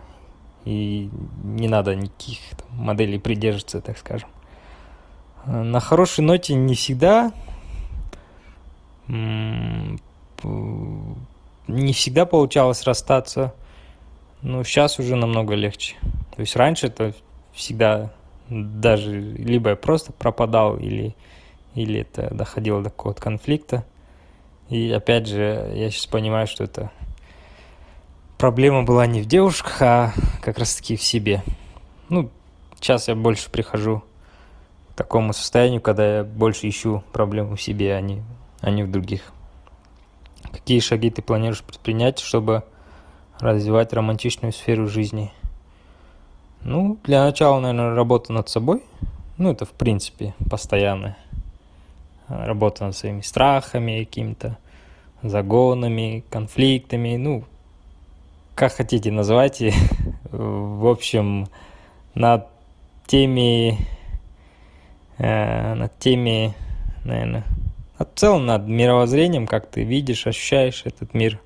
и 0.64 1.10
не 1.44 1.68
надо 1.68 1.96
никаких 1.96 2.38
моделей 2.70 3.18
придерживаться, 3.18 3.82
так 3.82 3.98
скажем. 3.98 4.30
На 5.48 5.80
хорошей 5.80 6.24
ноте 6.24 6.54
не 6.54 6.76
всегда 6.76 7.32
не 10.44 11.94
всегда 11.94 12.26
получалось 12.26 12.84
расстаться, 12.84 13.54
но 14.42 14.64
сейчас 14.64 15.00
уже 15.00 15.16
намного 15.16 15.56
легче. 15.56 15.96
То 16.36 16.42
есть 16.42 16.56
раньше 16.56 16.88
это 16.88 17.14
всегда 17.54 18.12
даже 18.50 19.20
либо 19.20 19.72
я 19.72 19.76
просто 19.76 20.12
пропадал, 20.12 20.78
или, 20.78 21.16
или 21.76 22.02
это 22.02 22.34
доходило 22.34 22.82
до 22.82 22.90
какого-то 22.90 23.22
конфликта. 23.22 23.86
И 24.70 24.92
опять 24.92 25.28
же, 25.28 25.72
я 25.76 25.90
сейчас 25.90 26.08
понимаю, 26.08 26.48
что 26.48 26.64
это 26.64 26.92
проблема 28.38 28.84
была 28.84 29.06
не 29.06 29.22
в 29.22 29.26
девушках, 29.26 29.82
а 29.82 30.14
как 30.42 30.58
раз-таки 30.58 30.96
в 30.96 31.04
себе. 31.04 31.44
Ну, 32.10 32.30
сейчас 32.76 33.08
я 33.08 33.16
больше 33.16 33.50
прихожу 33.50 34.04
к 34.92 34.96
такому 34.96 35.34
состоянию, 35.34 35.82
когда 35.82 36.18
я 36.18 36.24
больше 36.24 36.68
ищу 36.68 37.04
проблему 37.12 37.56
в 37.56 37.62
себе, 37.62 37.96
а 37.96 38.02
не, 38.02 38.24
а 38.62 38.70
не 38.72 38.84
в 38.84 38.92
других. 38.92 39.34
Какие 40.54 40.80
шаги 40.80 41.10
ты 41.10 41.22
планируешь 41.22 41.64
предпринять, 41.64 42.20
чтобы 42.20 42.64
развивать 43.40 43.92
романтичную 43.92 44.54
сферу 44.54 44.88
жизни? 44.88 45.34
Ну, 46.62 46.98
для 47.04 47.26
начала, 47.26 47.60
наверное, 47.60 47.96
работа 47.96 48.32
над 48.32 48.48
собой. 48.48 48.84
Ну, 49.38 49.52
это, 49.52 49.66
в 49.66 49.72
принципе, 49.72 50.34
постоянная 50.50 51.18
работа 52.28 52.86
над 52.86 52.96
своими 52.96 53.22
страхами, 53.22 54.06
какими-то 54.06 54.58
загонами, 55.24 56.24
конфликтами, 56.30 57.18
ну, 57.18 57.44
как 58.56 58.74
хотите 58.74 59.12
называйте. 59.12 59.74
В 60.32 60.88
общем, 60.88 61.48
над 62.14 62.48
теми, 63.08 63.78
э, 65.18 65.74
над 65.74 65.98
теми, 66.00 66.54
наверное, 67.04 67.44
а 67.98 68.06
в 68.06 68.10
целом 68.16 68.46
над 68.46 68.68
мировоззрением, 68.68 69.48
как 69.48 69.70
ты 69.70 69.84
видишь, 69.84 70.28
ощущаешь 70.28 70.82
этот 70.86 71.14
мир, 71.14 71.40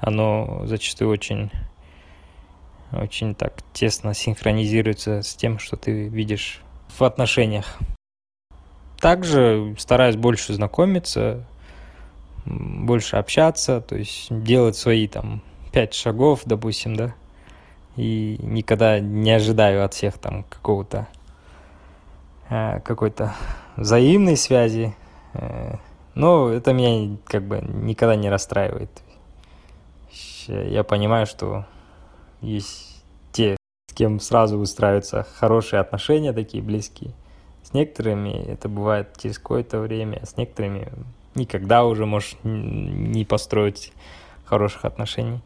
оно 0.00 0.62
зачастую 0.66 1.10
очень, 1.10 1.50
очень 2.92 3.34
так 3.34 3.54
тесно 3.72 4.14
синхронизируется 4.14 5.22
с 5.22 5.34
тем, 5.34 5.58
что 5.58 5.76
ты 5.76 6.08
видишь 6.08 6.62
в 6.88 7.02
отношениях. 7.02 7.78
Также 9.00 9.74
стараюсь 9.78 10.16
больше 10.16 10.52
знакомиться, 10.52 11.46
больше 12.44 13.16
общаться, 13.16 13.80
то 13.80 13.96
есть 13.96 14.26
делать 14.30 14.76
свои 14.76 15.08
там 15.08 15.42
пять 15.72 15.94
шагов, 15.94 16.42
допустим, 16.44 16.96
да, 16.96 17.14
и 17.96 18.38
никогда 18.40 19.00
не 19.00 19.30
ожидаю 19.30 19.84
от 19.84 19.94
всех 19.94 20.18
там 20.18 20.44
какого-то 20.44 21.08
э, 22.48 22.80
какой-то 22.80 23.34
взаимной 23.76 24.36
связи, 24.36 24.94
Но 26.14 26.48
это 26.48 26.72
меня 26.72 27.16
как 27.24 27.44
бы 27.44 27.60
никогда 27.60 28.16
не 28.16 28.28
расстраивает. 28.28 28.90
Я 30.46 30.82
понимаю, 30.82 31.26
что 31.26 31.66
есть 32.40 33.04
те, 33.32 33.56
с 33.90 33.94
кем 33.94 34.18
сразу 34.18 34.58
устраиваются 34.58 35.26
хорошие 35.34 35.80
отношения, 35.80 36.32
такие 36.32 36.62
близкие. 36.62 37.12
С 37.62 37.72
некоторыми 37.72 38.30
это 38.30 38.68
бывает 38.68 39.16
через 39.20 39.38
какое-то 39.38 39.78
время, 39.80 40.18
а 40.22 40.26
с 40.26 40.36
некоторыми 40.36 40.90
никогда 41.34 41.84
уже 41.84 42.06
можешь 42.06 42.36
не 42.42 43.24
построить 43.24 43.92
хороших 44.44 44.84
отношений. 44.84 45.40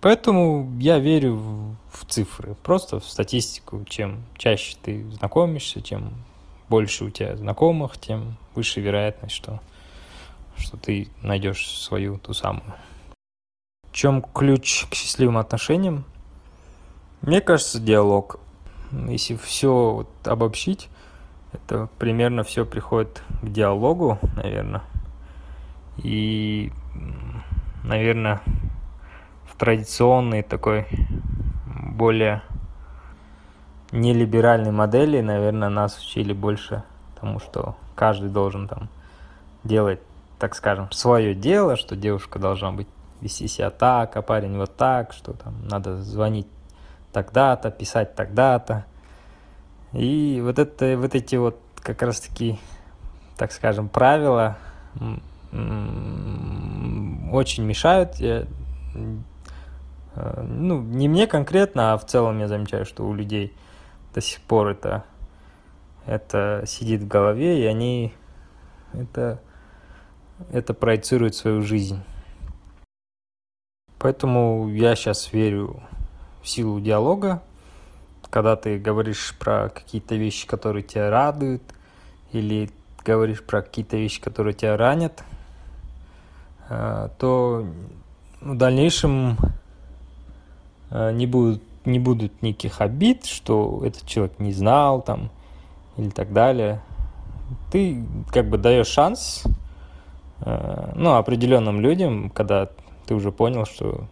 Поэтому 0.00 0.68
я 0.80 0.98
верю 0.98 1.36
в 1.36 2.04
цифры, 2.08 2.56
просто 2.64 2.98
в 2.98 3.04
статистику. 3.04 3.84
Чем 3.84 4.24
чаще 4.36 4.76
ты 4.82 5.08
знакомишься, 5.12 5.80
чем 5.80 6.12
больше 6.72 7.04
у 7.04 7.10
тебя 7.10 7.36
знакомых, 7.36 7.98
тем 7.98 8.38
выше 8.54 8.80
вероятность, 8.80 9.34
что, 9.34 9.60
что 10.56 10.78
ты 10.78 11.08
найдешь 11.20 11.68
свою 11.68 12.16
ту 12.16 12.32
самую. 12.32 12.72
В 13.90 13.92
чем 13.92 14.22
ключ 14.22 14.86
к 14.86 14.94
счастливым 14.94 15.36
отношениям? 15.36 16.06
Мне 17.20 17.42
кажется, 17.42 17.78
диалог. 17.78 18.40
Если 18.90 19.36
все 19.36 19.90
вот 19.92 20.08
обобщить, 20.26 20.88
это 21.52 21.90
примерно 21.98 22.42
все 22.42 22.64
приходит 22.64 23.22
к 23.42 23.48
диалогу, 23.50 24.18
наверное. 24.34 24.82
И, 25.98 26.72
наверное, 27.84 28.40
в 29.44 29.58
традиционной 29.58 30.42
такой 30.42 30.86
более 31.66 32.40
нелиберальной 33.92 34.70
модели, 34.72 35.20
наверное, 35.20 35.68
нас 35.68 35.98
учили 35.98 36.32
больше 36.32 36.82
тому, 37.20 37.38
что 37.38 37.76
каждый 37.94 38.30
должен 38.30 38.66
там 38.66 38.88
делать, 39.64 40.00
так 40.38 40.54
скажем, 40.54 40.90
свое 40.90 41.34
дело, 41.34 41.76
что 41.76 41.94
девушка 41.94 42.38
должна 42.38 42.72
быть 42.72 42.88
вести 43.20 43.46
себя 43.46 43.70
так, 43.70 44.16
а 44.16 44.22
парень 44.22 44.56
вот 44.56 44.76
так, 44.76 45.12
что 45.12 45.32
там 45.34 45.54
надо 45.68 46.02
звонить 46.02 46.48
тогда-то, 47.12 47.70
писать 47.70 48.14
тогда-то. 48.16 48.84
И 49.92 50.40
вот 50.42 50.58
это, 50.58 50.96
вот 50.96 51.14
эти 51.14 51.36
вот 51.36 51.60
как 51.76 52.02
раз-таки, 52.02 52.58
так 53.36 53.52
скажем, 53.52 53.88
правила 53.88 54.56
очень 57.30 57.64
мешают. 57.64 58.16
Я, 58.16 58.46
э, 60.14 60.42
ну, 60.42 60.80
не 60.80 61.08
мне 61.08 61.26
конкретно, 61.26 61.92
а 61.92 61.98
в 61.98 62.06
целом 62.06 62.38
я 62.38 62.48
замечаю, 62.48 62.86
что 62.86 63.06
у 63.06 63.14
людей 63.14 63.54
до 64.14 64.20
сих 64.20 64.40
пор 64.40 64.68
это, 64.68 65.04
это 66.06 66.64
сидит 66.66 67.02
в 67.02 67.08
голове, 67.08 67.62
и 67.62 67.66
они 67.66 68.12
это, 68.92 69.40
это 70.50 70.74
проецируют 70.74 71.34
свою 71.34 71.62
жизнь. 71.62 72.00
Поэтому 73.98 74.68
я 74.68 74.96
сейчас 74.96 75.32
верю 75.32 75.82
в 76.42 76.48
силу 76.48 76.80
диалога, 76.80 77.42
когда 78.30 78.56
ты 78.56 78.78
говоришь 78.78 79.36
про 79.38 79.68
какие-то 79.68 80.16
вещи, 80.16 80.46
которые 80.46 80.82
тебя 80.82 81.10
радуют, 81.10 81.62
или 82.32 82.70
говоришь 83.04 83.42
про 83.42 83.62
какие-то 83.62 83.96
вещи, 83.96 84.20
которые 84.20 84.54
тебя 84.54 84.76
ранят, 84.76 85.22
э, 86.68 87.08
то 87.18 87.66
в 88.40 88.56
дальнейшем 88.56 89.36
э, 90.90 91.12
не 91.12 91.26
будут, 91.26 91.62
не 91.84 91.98
будут 91.98 92.42
никаких 92.42 92.80
обид, 92.80 93.26
что 93.26 93.82
этот 93.84 94.06
человек 94.06 94.38
не 94.38 94.52
знал 94.52 95.02
там 95.02 95.30
или 95.96 96.10
так 96.10 96.32
далее. 96.32 96.80
Ты 97.70 98.04
как 98.30 98.48
бы 98.48 98.58
даешь 98.58 98.86
шанс 98.86 99.44
э, 100.40 100.92
ну, 100.94 101.14
определенным 101.14 101.80
людям, 101.80 102.30
когда 102.30 102.68
ты 103.06 103.14
уже 103.14 103.32
понял, 103.32 103.66
что 103.66 104.06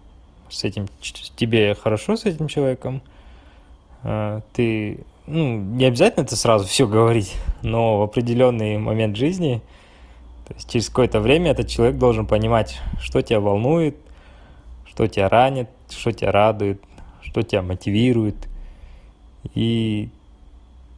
с 0.49 0.65
этим 0.65 0.89
тебе 1.37 1.75
хорошо 1.75 2.17
с 2.17 2.25
этим 2.25 2.49
человеком, 2.49 3.03
а, 4.03 4.41
ты, 4.53 5.01
ну, 5.27 5.59
не 5.59 5.85
обязательно 5.85 6.25
это 6.25 6.37
сразу 6.37 6.67
все 6.67 6.87
говорить, 6.87 7.35
но 7.63 7.99
в 7.99 8.03
определенный 8.03 8.79
момент 8.79 9.17
жизни, 9.17 9.63
то 10.49 10.55
есть 10.55 10.71
через 10.71 10.89
какое-то 10.89 11.21
время 11.21 11.53
этот 11.53 11.69
человек 11.69 11.99
должен 11.99 12.27
понимать, 12.27 12.81
что 13.01 13.23
тебя 13.23 13.41
волнует, 13.41 13.97
что 14.87 15.07
тебя 15.07 15.29
ранит, 15.29 15.69
что 15.89 16.13
тебя 16.13 16.33
радует, 16.33 16.83
что 17.31 17.43
тебя 17.43 17.63
мотивирует. 17.63 18.49
И 19.55 20.11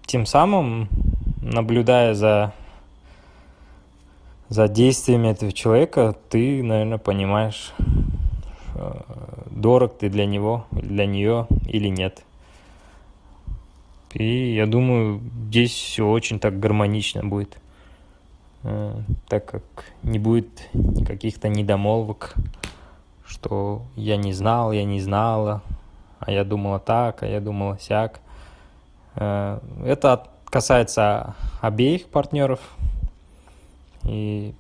тем 0.07 0.27
самым, 0.27 0.89
наблюдая 1.41 2.15
за, 2.15 2.53
за 4.49 4.67
действиями 4.69 5.29
этого 5.29 5.53
человека, 5.53 6.17
ты, 6.29 6.63
наверное, 6.63 6.99
понимаешь, 6.99 7.73
Э, 8.75 9.01
дорог 9.51 9.99
ты 9.99 10.09
для 10.09 10.27
него, 10.27 10.67
для 10.71 11.07
нее 11.07 11.47
или 11.67 11.89
нет. 11.89 12.25
И 14.15 14.55
я 14.55 14.67
думаю, 14.67 15.21
здесь 15.49 15.73
все 15.73 16.07
очень 16.07 16.39
так 16.39 16.59
гармонично 16.59 17.25
будет, 17.25 17.59
э, 18.63 18.95
так 19.29 19.47
как 19.47 19.63
не 20.03 20.19
будет 20.19 20.69
каких-то 21.07 21.49
недомолвок, 21.49 22.35
что 23.27 23.83
я 23.97 24.17
не 24.17 24.33
знал, 24.33 24.73
я 24.73 24.85
не 24.85 25.01
знала, 25.01 25.63
а 26.25 26.31
я 26.31 26.45
думала 26.45 26.79
так, 26.79 27.23
а 27.23 27.27
я 27.27 27.41
думала 27.41 27.79
сяк. 27.79 28.21
Э, 29.17 29.59
это 29.85 30.29
касается 30.45 31.35
обеих 31.61 32.09
партнеров. 32.09 32.61
И, 34.05 34.55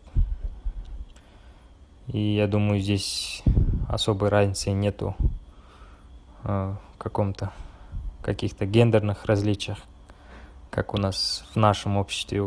и 2.09 2.19
я 2.19 2.49
думаю, 2.49 2.81
здесь 2.81 3.43
особой 3.89 4.29
разницы 4.29 4.71
нету 4.73 5.15
э, 6.45 6.75
в 6.95 6.99
каком-то 6.99 7.53
каких-то 8.23 8.67
гендерных 8.67 9.25
различиях, 9.27 9.79
как 10.71 10.95
у 10.95 10.97
нас 10.97 11.45
в 11.55 11.57
нашем 11.57 11.97
обществе 11.97 12.43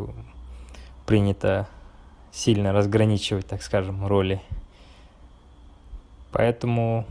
принято 1.06 1.67
сильно 2.32 2.73
разграничивать, 2.73 3.47
так 3.47 3.62
скажем, 3.62 4.06
роли. 4.06 4.41
Поэтому 6.32 7.06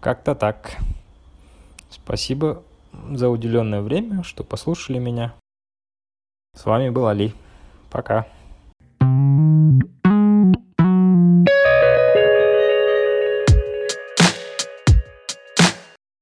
как-то 0.00 0.34
так. 0.34 0.76
Спасибо 2.06 2.62
за 3.10 3.28
уделенное 3.28 3.80
время, 3.80 4.22
что 4.22 4.44
послушали 4.44 5.00
меня. 5.00 5.34
С 6.54 6.64
вами 6.64 6.88
был 6.88 7.08
Али. 7.08 7.34
Пока. 7.90 8.28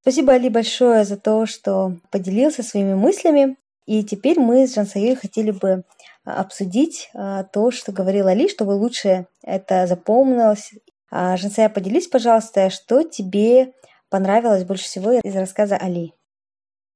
Спасибо, 0.01 0.33
Али, 0.33 0.49
большое 0.49 1.05
за 1.05 1.19
то, 1.19 1.45
что 1.45 1.99
поделился 2.11 2.63
своими 2.63 2.95
мыслями. 2.95 3.59
И 3.85 4.03
теперь 4.05 4.41
мы 4.41 4.67
с 4.67 4.75
Жансаей 4.75 5.15
хотели 5.15 5.51
бы 5.51 5.85
а, 6.25 6.41
обсудить 6.41 7.11
а, 7.13 7.45
то, 7.45 7.71
что 7.71 7.93
говорил 7.93 8.29
Али, 8.29 8.49
чтобы 8.49 8.71
лучше 8.71 9.27
это 9.43 9.87
запомнилось. 9.87 10.73
А, 11.11 11.37
Жансая, 11.37 11.69
поделись, 11.69 12.07
пожалуйста, 12.07 12.71
что 12.71 13.03
тебе 13.03 13.75
понравилось 14.15 14.63
больше 14.63 14.85
всего 14.85 15.11
из 15.11 15.35
рассказа 15.35 15.77
Али? 15.77 16.15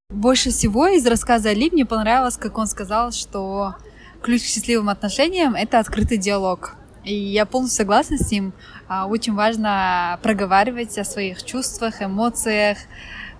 Больше 0.09 0.51
всего 0.51 0.87
из 0.87 1.05
рассказа 1.05 1.49
Али 1.49 1.69
мне 1.69 1.85
понравилось, 1.85 2.37
как 2.37 2.57
он 2.59 2.69
сказал, 2.69 3.11
что 3.11 3.75
ключ 4.23 4.43
к 4.43 4.47
счастливым 4.47 4.89
отношениям— 4.89 5.55
это 5.57 5.81
открытый 5.81 6.17
диалог. 6.17 6.77
И 7.03 7.13
я 7.13 7.45
полностью 7.45 7.79
согласна 7.79 8.19
с 8.19 8.31
ним. 8.31 8.53
А, 8.87 9.09
очень 9.09 9.35
важно 9.35 10.21
проговаривать 10.23 10.97
о 10.97 11.03
своих 11.03 11.43
чувствах, 11.43 12.01
эмоциях, 12.01 12.79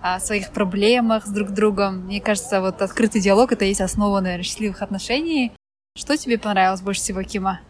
о 0.01 0.19
своих 0.19 0.51
проблемах 0.51 1.25
с 1.25 1.29
друг 1.29 1.51
другом. 1.51 1.99
Мне 2.07 2.19
кажется, 2.19 2.59
вот 2.59 2.81
открытый 2.81 3.21
диалог— 3.21 3.49
это 3.53 3.63
есть 3.63 3.79
основа, 3.79 4.19
наверное, 4.19 4.43
счастливых 4.43 4.81
отношений. 4.81 5.53
Что 5.97 6.17
тебе 6.17 6.37
понравилось 6.37 6.81
больше 6.81 6.99
всего, 6.99 7.23
Кима? 7.23 7.61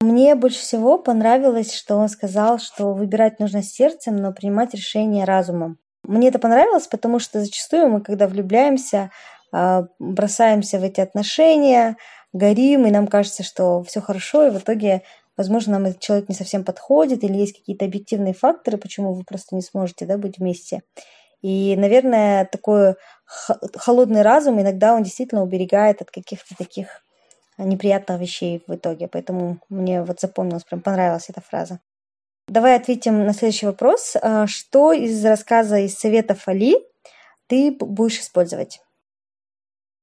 Мне 0.00 0.34
больше 0.34 0.60
всего 0.60 0.98
понравилось, 0.98 1.74
что 1.74 1.96
он 1.96 2.08
сказал, 2.08 2.58
что 2.58 2.92
выбирать 2.92 3.40
нужно 3.40 3.62
сердцем, 3.62 4.16
но 4.16 4.32
принимать 4.32 4.74
решение 4.74 5.24
разумом. 5.24 5.78
Мне 6.02 6.28
это 6.28 6.38
понравилось, 6.38 6.86
потому 6.86 7.18
что 7.18 7.40
зачастую 7.40 7.88
мы, 7.88 8.00
когда 8.00 8.28
влюбляемся, 8.28 9.10
а, 9.52 9.86
бросаемся 9.98 10.78
в 10.78 10.84
эти 10.84 11.00
отношения, 11.00 11.96
горим, 12.32 12.86
и 12.86 12.90
нам 12.90 13.06
кажется, 13.06 13.42
что 13.42 13.82
все 13.84 14.00
хорошо, 14.00 14.46
и 14.46 14.50
в 14.50 14.58
итоге 14.58 15.02
возможно, 15.36 15.72
нам 15.74 15.86
этот 15.86 16.00
человек 16.00 16.28
не 16.28 16.34
совсем 16.34 16.64
подходит, 16.64 17.24
или 17.24 17.34
есть 17.34 17.58
какие-то 17.58 17.84
объективные 17.84 18.34
факторы, 18.34 18.78
почему 18.78 19.12
вы 19.12 19.24
просто 19.24 19.54
не 19.54 19.62
сможете 19.62 20.06
да, 20.06 20.18
быть 20.18 20.38
вместе. 20.38 20.82
И, 21.42 21.76
наверное, 21.76 22.46
такой 22.46 22.94
холодный 23.24 24.22
разум 24.22 24.60
иногда 24.60 24.94
он 24.94 25.02
действительно 25.02 25.42
уберегает 25.42 26.00
от 26.00 26.10
каких-то 26.10 26.56
таких 26.56 27.02
неприятных 27.58 28.20
вещей 28.20 28.62
в 28.66 28.74
итоге. 28.74 29.08
Поэтому 29.08 29.58
мне 29.68 30.02
вот 30.02 30.20
запомнилась, 30.20 30.64
прям 30.64 30.80
понравилась 30.80 31.28
эта 31.28 31.40
фраза. 31.40 31.80
Давай 32.48 32.76
ответим 32.76 33.24
на 33.24 33.32
следующий 33.32 33.66
вопрос. 33.66 34.16
А, 34.20 34.46
что 34.46 34.92
из 34.92 35.24
рассказа 35.24 35.78
из 35.78 35.94
советов 35.94 36.46
Али 36.46 36.76
ты 37.48 37.72
будешь 37.72 38.20
использовать? 38.20 38.80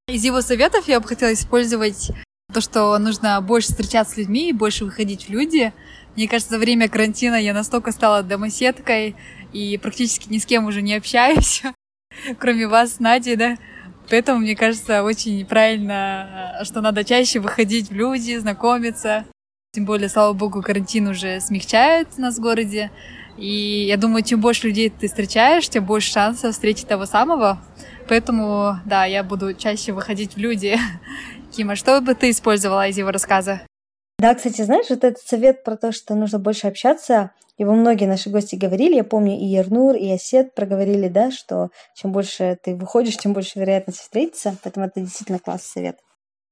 Из 0.07 0.23
его 0.25 0.41
советов 0.41 0.87
я 0.87 0.99
бы 0.99 1.07
хотела 1.07 1.31
использовать 1.31 2.11
то, 2.53 2.59
что 2.59 2.97
нужно 2.97 3.39
больше 3.41 3.69
встречаться 3.69 4.15
с 4.15 4.17
людьми 4.17 4.49
и 4.49 4.53
больше 4.53 4.83
выходить 4.83 5.25
в 5.25 5.29
люди. 5.29 5.73
Мне 6.15 6.27
кажется, 6.27 6.55
за 6.55 6.59
время 6.59 6.89
карантина 6.89 7.35
я 7.35 7.53
настолько 7.53 7.91
стала 7.91 8.21
домоседкой 8.21 9.15
и 9.53 9.77
практически 9.77 10.29
ни 10.29 10.37
с 10.37 10.45
кем 10.45 10.65
уже 10.65 10.81
не 10.81 10.95
общаюсь, 10.95 11.63
кроме 12.39 12.67
вас, 12.67 12.99
Нади, 12.99 13.35
да. 13.35 13.57
Поэтому, 14.09 14.39
мне 14.39 14.55
кажется, 14.55 15.03
очень 15.03 15.45
правильно, 15.45 16.59
что 16.63 16.81
надо 16.81 17.03
чаще 17.03 17.39
выходить 17.39 17.89
в 17.89 17.93
люди, 17.93 18.37
знакомиться. 18.37 19.25
Тем 19.73 19.85
более, 19.85 20.09
слава 20.09 20.33
богу, 20.33 20.61
карантин 20.61 21.07
уже 21.07 21.39
смягчает 21.39 22.07
у 22.17 22.21
нас 22.21 22.37
в 22.37 22.41
городе. 22.41 22.91
И 23.37 23.85
я 23.87 23.97
думаю, 23.97 24.23
чем 24.23 24.39
больше 24.39 24.67
людей 24.67 24.89
ты 24.89 25.07
встречаешь, 25.07 25.67
тем 25.67 25.85
больше 25.85 26.11
шансов 26.11 26.53
встретить 26.53 26.87
того 26.87 27.05
самого. 27.05 27.59
Поэтому, 28.07 28.77
да, 28.85 29.05
я 29.05 29.23
буду 29.23 29.53
чаще 29.53 29.91
выходить 29.91 30.35
в 30.35 30.37
люди. 30.37 30.77
Кима, 31.51 31.75
что 31.75 31.99
бы 32.01 32.13
ты 32.13 32.29
использовала 32.29 32.87
из 32.87 32.97
его 32.97 33.11
рассказа? 33.11 33.61
Да, 34.19 34.35
кстати, 34.35 34.61
знаешь, 34.61 34.89
вот 34.89 35.03
этот 35.03 35.23
совет 35.25 35.63
про 35.63 35.75
то, 35.75 35.91
что 35.91 36.13
нужно 36.15 36.39
больше 36.39 36.67
общаться, 36.67 37.31
его 37.57 37.73
многие 37.73 38.05
наши 38.05 38.29
гости 38.29 38.55
говорили, 38.55 38.95
я 38.95 39.03
помню, 39.03 39.37
и 39.37 39.45
Ернур, 39.45 39.95
и 39.95 40.09
Осет 40.11 40.55
проговорили, 40.55 41.07
да, 41.07 41.31
что 41.31 41.69
чем 41.95 42.11
больше 42.11 42.57
ты 42.61 42.75
выходишь, 42.75 43.17
тем 43.17 43.33
больше 43.33 43.59
вероятность 43.59 43.99
встретиться, 43.99 44.55
поэтому 44.63 44.87
это 44.87 45.01
действительно 45.01 45.39
классный 45.39 45.81
совет. 45.81 45.99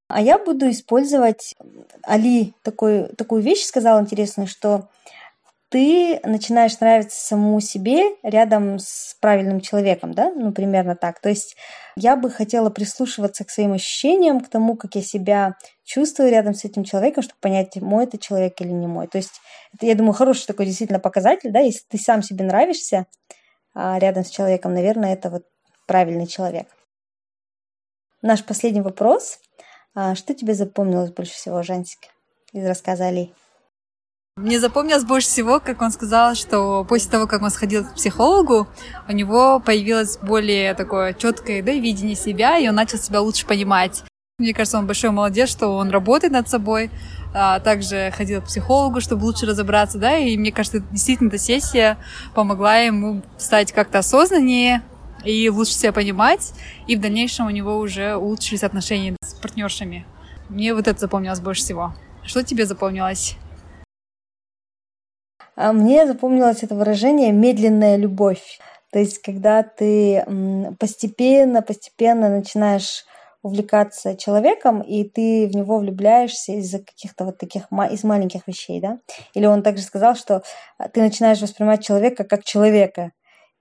А 0.08 0.22
я 0.22 0.38
буду 0.38 0.70
использовать, 0.70 1.56
Али 2.04 2.54
такой, 2.64 3.08
такую 3.16 3.42
вещь 3.42 3.64
сказал 3.64 4.02
интересную, 4.02 4.48
что 4.48 4.90
ты 5.72 6.20
начинаешь 6.26 6.78
нравиться 6.82 7.26
самому 7.26 7.62
себе 7.62 8.02
рядом 8.24 8.78
с 8.78 9.16
правильным 9.22 9.62
человеком, 9.62 10.14
да, 10.14 10.30
ну, 10.36 10.52
примерно 10.52 10.98
так. 10.98 11.22
То 11.22 11.30
есть 11.30 11.56
я 11.96 12.18
бы 12.18 12.30
хотела 12.30 12.70
прислушиваться 12.70 13.46
к 13.46 13.50
своим 13.50 13.72
ощущениям, 13.72 14.42
к 14.42 14.50
тому, 14.50 14.76
как 14.76 14.96
я 14.96 15.02
себя 15.02 15.56
чувствую 15.86 16.30
рядом 16.30 16.56
с 16.56 16.66
этим 16.66 16.84
человеком, 16.84 17.24
чтобы 17.24 17.40
понять, 17.40 17.78
мой 17.78 18.04
это 18.04 18.18
человек 18.18 18.60
или 18.60 18.68
не 18.68 18.86
мой. 18.86 19.08
То 19.08 19.18
есть 19.18 19.40
это, 19.74 19.86
я 19.86 19.96
думаю, 19.96 20.12
хороший 20.12 20.46
такой 20.46 20.66
действительно 20.66 21.00
показатель, 21.00 21.52
да, 21.52 21.60
если 21.60 21.86
ты 21.88 21.98
сам 21.98 22.22
себе 22.22 22.44
нравишься 22.44 23.06
а 23.74 23.98
рядом 24.00 24.26
с 24.26 24.30
человеком, 24.30 24.74
наверное, 24.74 25.14
это 25.14 25.30
вот 25.30 25.46
правильный 25.88 26.28
человек. 26.28 26.68
Наш 28.22 28.44
последний 28.44 28.82
вопрос. 28.82 29.40
А 29.94 30.16
что 30.16 30.34
тебе 30.34 30.54
запомнилось 30.54 31.12
больше 31.12 31.34
всего, 31.34 31.64
Жансик, 31.64 32.00
из 32.52 32.66
рассказа 32.66 33.06
Али? 33.06 33.34
Мне 34.38 34.62
запомнилось 34.62 35.04
больше 35.04 35.28
всего, 35.28 35.60
как 35.60 35.82
он 35.82 35.91
сказал, 35.91 36.36
что 36.36 36.86
после 36.88 37.12
того, 37.12 37.28
как 37.28 37.41
он 37.41 37.50
сходил 37.50 37.84
к 37.84 37.96
психологу, 37.96 38.65
у 39.10 39.12
него 39.12 39.60
появилось 39.60 40.17
более 40.20 40.74
такое 40.74 41.13
четкое 41.13 41.62
да, 41.62 41.74
видение 41.74 42.15
себя, 42.15 42.58
и 42.58 42.65
он 42.70 42.76
начал 42.76 42.98
себя 42.98 43.20
лучше 43.20 43.46
понимать. 43.46 44.06
Мне 44.39 44.54
кажется, 44.54 44.78
он 44.78 44.88
большой 44.88 45.10
молодец, 45.12 45.50
что 45.50 45.76
он 45.76 45.89
работает 45.89 46.32
над 46.32 46.48
собой, 46.48 46.89
а 47.34 47.60
также 47.60 48.13
ходил 48.15 48.41
к 48.41 48.46
психологу, 48.46 49.02
чтобы 49.02 49.26
лучше 49.26 49.46
разобраться, 49.46 49.98
да, 49.98 50.17
и 50.17 50.38
мне 50.38 50.54
кажется, 50.54 50.80
действительно 50.80 51.28
эта 51.28 51.38
сессия 51.38 51.98
помогла 52.34 52.78
ему 52.78 53.24
стать 53.38 53.74
как-то 53.74 54.00
осознаннее 54.00 54.82
и 55.26 55.50
лучше 55.50 55.74
себя 55.74 55.91
понимать, 55.91 56.54
и 56.88 56.96
в 56.96 57.02
дальнейшем 57.02 57.48
у 57.48 57.50
него 57.50 57.78
уже 57.78 58.15
улучшились 58.15 58.63
отношения 58.63 59.17
с 59.22 59.34
партнершами. 59.34 60.06
Мне 60.48 60.74
вот 60.74 60.88
это 60.88 60.98
запомнилось 61.02 61.41
больше 61.41 61.63
всего. 61.63 61.94
Что 62.24 62.44
тебе 62.44 62.65
запомнилось? 62.65 63.36
А 65.56 65.74
мне 65.74 66.08
запомнилось 66.08 66.64
это 66.64 66.76
выражение 66.76 67.32
«медленная 67.32 67.98
любовь». 67.98 68.60
То 68.92 69.00
есть, 69.00 69.20
когда 69.22 69.64
ты 69.64 70.26
постепенно, 70.80 71.62
постепенно 71.62 72.30
начинаешь 72.30 73.06
увлекаться 73.42 74.16
человеком, 74.16 74.82
и 74.82 75.04
ты 75.04 75.48
в 75.48 75.56
него 75.56 75.80
влюбляешься 75.80 76.54
из-за 76.54 76.80
каких-то 76.80 77.26
вот 77.26 77.38
таких 77.40 77.64
из 77.92 78.04
маленьких 78.04 78.48
вещей, 78.48 78.80
да? 78.80 79.00
Или 79.34 79.46
он 79.46 79.64
также 79.64 79.84
сказал, 79.84 80.16
что 80.16 80.44
а, 80.78 80.90
ты 80.90 81.02
начинаешь 81.02 81.42
воспринимать 81.42 81.84
человека 81.84 82.24
как 82.24 82.44
человека. 82.44 83.12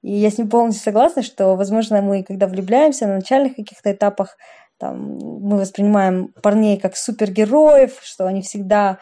И 0.02 0.12
я 0.12 0.30
с 0.30 0.36
ним 0.36 0.50
полностью 0.50 0.84
согласна, 0.84 1.22
что, 1.22 1.56
возможно, 1.56 2.02
мы, 2.02 2.22
когда 2.22 2.46
влюбляемся 2.46 3.06
на 3.06 3.16
начальных 3.16 3.56
каких-то 3.56 3.92
этапах, 3.92 4.36
там, 4.78 5.18
мы 5.18 5.58
воспринимаем 5.58 6.28
парней 6.42 6.78
как 6.78 6.96
супергероев, 6.96 8.00
что 8.02 8.26
они 8.26 8.42
всегда 8.42 8.98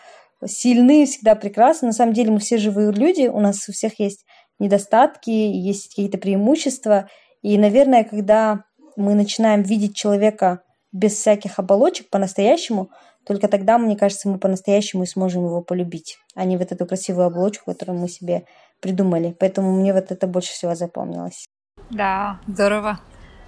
сильны, 0.46 1.06
всегда 1.06 1.34
прекрасны. 1.34 1.88
На 1.88 1.92
самом 1.92 2.12
деле 2.12 2.30
мы 2.30 2.38
все 2.38 2.58
живые 2.58 2.92
люди, 2.92 3.28
у 3.28 3.40
нас 3.40 3.68
у 3.68 3.72
всех 3.72 3.98
есть 3.98 4.24
недостатки, 4.58 5.30
есть 5.30 5.88
какие-то 5.90 6.18
преимущества. 6.18 7.08
И, 7.42 7.56
наверное, 7.58 8.04
когда 8.04 8.64
мы 8.96 9.14
начинаем 9.14 9.62
видеть 9.62 9.96
человека 9.96 10.62
без 10.92 11.14
всяких 11.14 11.58
оболочек 11.58 12.10
по-настоящему, 12.10 12.90
только 13.26 13.48
тогда, 13.48 13.78
мне 13.78 13.96
кажется, 13.96 14.28
мы 14.28 14.38
по-настоящему 14.38 15.04
сможем 15.04 15.44
его 15.44 15.60
полюбить, 15.60 16.16
а 16.34 16.44
не 16.44 16.56
вот 16.56 16.72
эту 16.72 16.86
красивую 16.86 17.26
оболочку, 17.26 17.70
которую 17.70 17.98
мы 17.98 18.08
себе 18.08 18.44
придумали. 18.80 19.36
Поэтому 19.38 19.72
мне 19.72 19.92
вот 19.92 20.10
это 20.10 20.26
больше 20.26 20.52
всего 20.52 20.74
запомнилось. 20.74 21.46
Да, 21.90 22.40
здорово. 22.46 23.00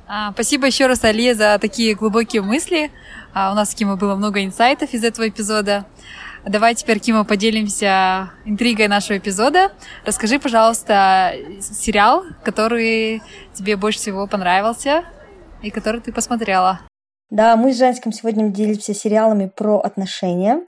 А, 0.07 0.33
спасибо 0.33 0.66
еще 0.66 0.87
раз, 0.87 1.05
Али, 1.05 1.33
за 1.33 1.59
такие 1.61 1.94
глубокие 1.94 2.42
мысли. 2.42 2.90
А, 3.33 3.53
у 3.53 3.55
нас 3.55 3.70
с 3.70 3.74
Кима 3.74 3.96
было 3.96 4.16
много 4.16 4.44
инсайтов 4.44 4.92
из 4.92 5.05
этого 5.05 5.29
эпизода. 5.29 5.87
Давай 6.46 6.74
теперь, 6.74 6.98
Кима, 6.98 7.24
поделимся 7.24 8.31
интригой 8.46 8.88
нашего 8.88 9.18
эпизода. 9.18 9.72
Расскажи, 10.07 10.38
пожалуйста, 10.38 11.35
сериал, 11.61 12.24
который 12.42 13.22
тебе 13.53 13.76
больше 13.76 13.98
всего 13.98 14.26
понравился 14.26 15.05
и 15.62 15.70
который 15.70 16.00
ты 16.00 16.12
посмотрела. 16.12 16.81
Да, 17.29 17.57
мы 17.57 17.72
с 17.72 17.79
Жанским 17.79 18.12
сегодня 18.12 18.48
делимся 18.48 18.94
сериалами 18.94 19.53
про 19.55 19.79
отношения. 19.79 20.64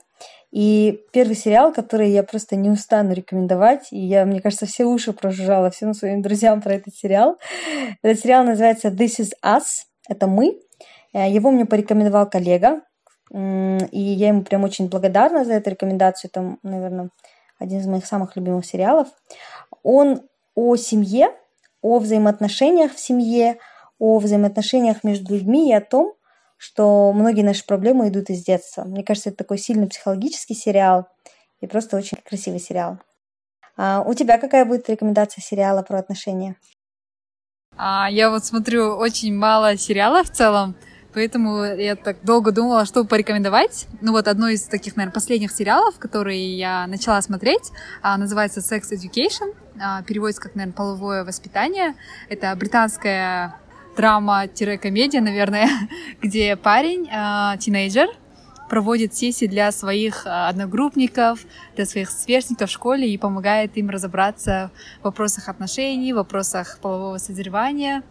И 0.51 1.01
первый 1.11 1.35
сериал, 1.35 1.73
который 1.73 2.11
я 2.11 2.21
просто 2.21 2.55
не 2.55 2.69
устану 2.69 3.11
рекомендовать, 3.13 3.87
и 3.89 3.97
я, 3.97 4.23
мне 4.23 4.39
кажется, 4.39 4.67
все 4.67 4.85
уши 4.85 5.11
прожужжала 5.11 5.71
всем 5.71 5.95
своим 5.95 6.21
друзьям 6.21 6.61
про 6.61 6.75
этот 6.75 6.95
сериал. 6.95 7.39
Этот 8.03 8.23
сериал 8.23 8.43
называется 8.43 8.89
This 8.89 9.19
is 9.19 9.31
Us. 9.43 9.85
Это 10.07 10.27
мы. 10.27 10.59
Э, 11.11 11.27
его 11.27 11.49
мне 11.49 11.65
порекомендовал 11.65 12.29
коллега, 12.29 12.81
и 13.31 13.99
я 13.99 14.27
ему 14.29 14.43
прям 14.43 14.63
очень 14.63 14.89
благодарна 14.89 15.45
за 15.45 15.53
эту 15.53 15.71
рекомендацию. 15.71 16.29
Это, 16.31 16.57
наверное, 16.63 17.09
один 17.59 17.79
из 17.79 17.87
моих 17.87 18.05
самых 18.05 18.35
любимых 18.35 18.65
сериалов. 18.65 19.07
Он 19.81 20.21
о 20.55 20.75
семье, 20.75 21.31
о 21.81 21.99
взаимоотношениях 21.99 22.93
в 22.93 22.99
семье, 22.99 23.57
о 23.99 24.19
взаимоотношениях 24.19 25.03
между 25.03 25.33
людьми 25.33 25.69
и 25.69 25.73
о 25.73 25.81
том, 25.81 26.13
что 26.57 27.11
многие 27.13 27.41
наши 27.41 27.65
проблемы 27.65 28.09
идут 28.09 28.29
из 28.29 28.43
детства. 28.43 28.83
Мне 28.83 29.03
кажется, 29.03 29.29
это 29.29 29.39
такой 29.39 29.57
сильный 29.57 29.87
психологический 29.87 30.55
сериал 30.55 31.07
и 31.59 31.67
просто 31.67 31.97
очень 31.97 32.17
красивый 32.23 32.59
сериал. 32.59 32.99
А 33.75 34.03
у 34.05 34.13
тебя 34.13 34.37
какая 34.37 34.65
будет 34.65 34.89
рекомендация 34.89 35.41
сериала 35.41 35.81
про 35.81 35.99
отношения? 35.99 36.55
А, 37.75 38.09
я 38.09 38.29
вот 38.29 38.45
смотрю 38.45 38.95
очень 38.95 39.33
мало 39.33 39.77
сериалов 39.77 40.29
в 40.29 40.33
целом, 40.33 40.75
Поэтому 41.13 41.63
я 41.63 41.95
так 41.95 42.17
долго 42.23 42.51
думала, 42.51 42.85
что 42.85 43.03
порекомендовать. 43.05 43.87
Ну 44.01 44.11
вот 44.11 44.27
одно 44.27 44.49
из 44.49 44.63
таких, 44.63 44.95
наверное, 44.95 45.13
последних 45.13 45.51
сериалов, 45.51 45.99
которые 45.99 46.57
я 46.57 46.87
начала 46.87 47.21
смотреть, 47.21 47.71
а, 48.01 48.17
называется 48.17 48.61
Sex 48.61 48.91
Education. 48.91 49.53
А, 49.79 50.01
переводится 50.03 50.41
как, 50.41 50.55
наверное, 50.55 50.75
половое 50.75 51.23
воспитание. 51.23 51.95
Это 52.29 52.55
британская 52.55 53.55
драма-комедия, 53.95 55.21
наверное, 55.21 55.69
где 56.21 56.55
парень, 56.55 57.07
а, 57.11 57.57
тинейджер, 57.57 58.07
проводит 58.69 59.13
сессии 59.13 59.45
для 59.45 59.71
своих 59.71 60.25
одногруппников, 60.25 61.41
для 61.75 61.85
своих 61.85 62.09
сверстников 62.09 62.69
в 62.69 62.73
школе 62.73 63.07
и 63.07 63.19
помогает 63.19 63.77
им 63.77 63.91
разобраться 63.91 64.71
в 65.01 65.03
вопросах 65.03 65.47
отношений, 65.47 66.11
в 66.11 66.15
вопросах 66.15 66.79
полового 66.81 67.19
созревания, 67.19 68.01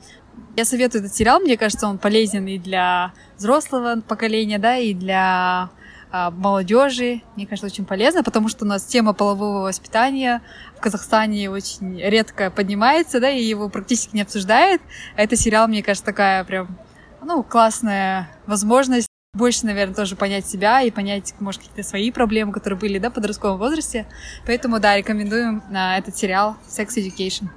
я 0.57 0.65
советую 0.65 1.03
этот 1.03 1.15
сериал, 1.15 1.41
мне 1.41 1.57
кажется, 1.57 1.87
он 1.87 1.99
полезен 1.99 2.47
и 2.47 2.59
для 2.59 3.13
взрослого 3.37 4.01
поколения, 4.01 4.59
да, 4.59 4.77
и 4.77 4.95
для 4.95 5.71
а, 6.11 6.31
молодежи. 6.31 7.23
Мне 7.37 7.47
кажется, 7.47 7.67
очень 7.67 7.87
полезно, 7.87 8.23
потому 8.23 8.49
что 8.49 8.65
у 8.65 8.69
нас 8.69 8.85
тема 8.85 9.15
полового 9.15 9.63
воспитания 9.63 10.43
в 10.77 10.81
Казахстане 10.81 11.51
очень 11.51 11.99
редко 11.99 12.51
поднимается, 12.51 13.19
да, 13.19 13.31
и 13.31 13.43
его 13.43 13.71
практически 13.71 14.15
не 14.15 14.23
обсуждает. 14.23 14.83
А 15.17 15.23
этот 15.23 15.39
сериал, 15.39 15.69
мне 15.69 15.83
кажется, 15.83 16.05
такая 16.05 16.45
прям, 16.45 16.77
ну, 17.23 17.43
классная 17.43 18.29
возможность 18.47 19.09
больше, 19.35 19.65
наверное, 19.65 19.95
тоже 19.95 20.15
понять 20.15 20.47
себя 20.47 20.83
и 20.83 20.91
понять, 20.91 21.33
может, 21.41 21.63
какие-то 21.63 21.83
свои 21.83 22.11
проблемы, 22.11 22.53
которые 22.53 22.79
были, 22.79 22.99
да, 22.99 23.09
в 23.09 23.15
подростковом 23.15 23.59
возрасте. 23.59 24.07
Поэтому, 24.45 24.79
да, 24.79 24.95
рекомендуем 24.95 25.63
на 25.71 25.97
этот 25.97 26.15
сериал 26.19 26.59
Sex 26.69 26.89
Education. 26.99 27.49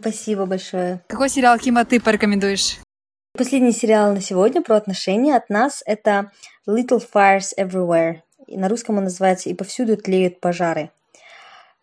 Спасибо 0.00 0.44
большое. 0.44 1.00
Какой 1.06 1.30
сериал, 1.30 1.58
Кима, 1.58 1.86
ты 1.86 2.00
порекомендуешь? 2.00 2.78
Последний 3.36 3.72
сериал 3.72 4.12
на 4.12 4.20
сегодня 4.20 4.60
про 4.60 4.76
отношения 4.76 5.34
от 5.36 5.48
нас– 5.48 5.82
это 5.86 6.32
Little 6.68 7.02
Fires 7.02 7.54
Everywhere. 7.56 8.16
И 8.46 8.58
на 8.58 8.68
русском 8.68 8.98
он 8.98 9.04
называется 9.04 9.48
«И 9.48 9.54
повсюду 9.54 9.96
тлеют 9.96 10.40
пожары». 10.40 10.90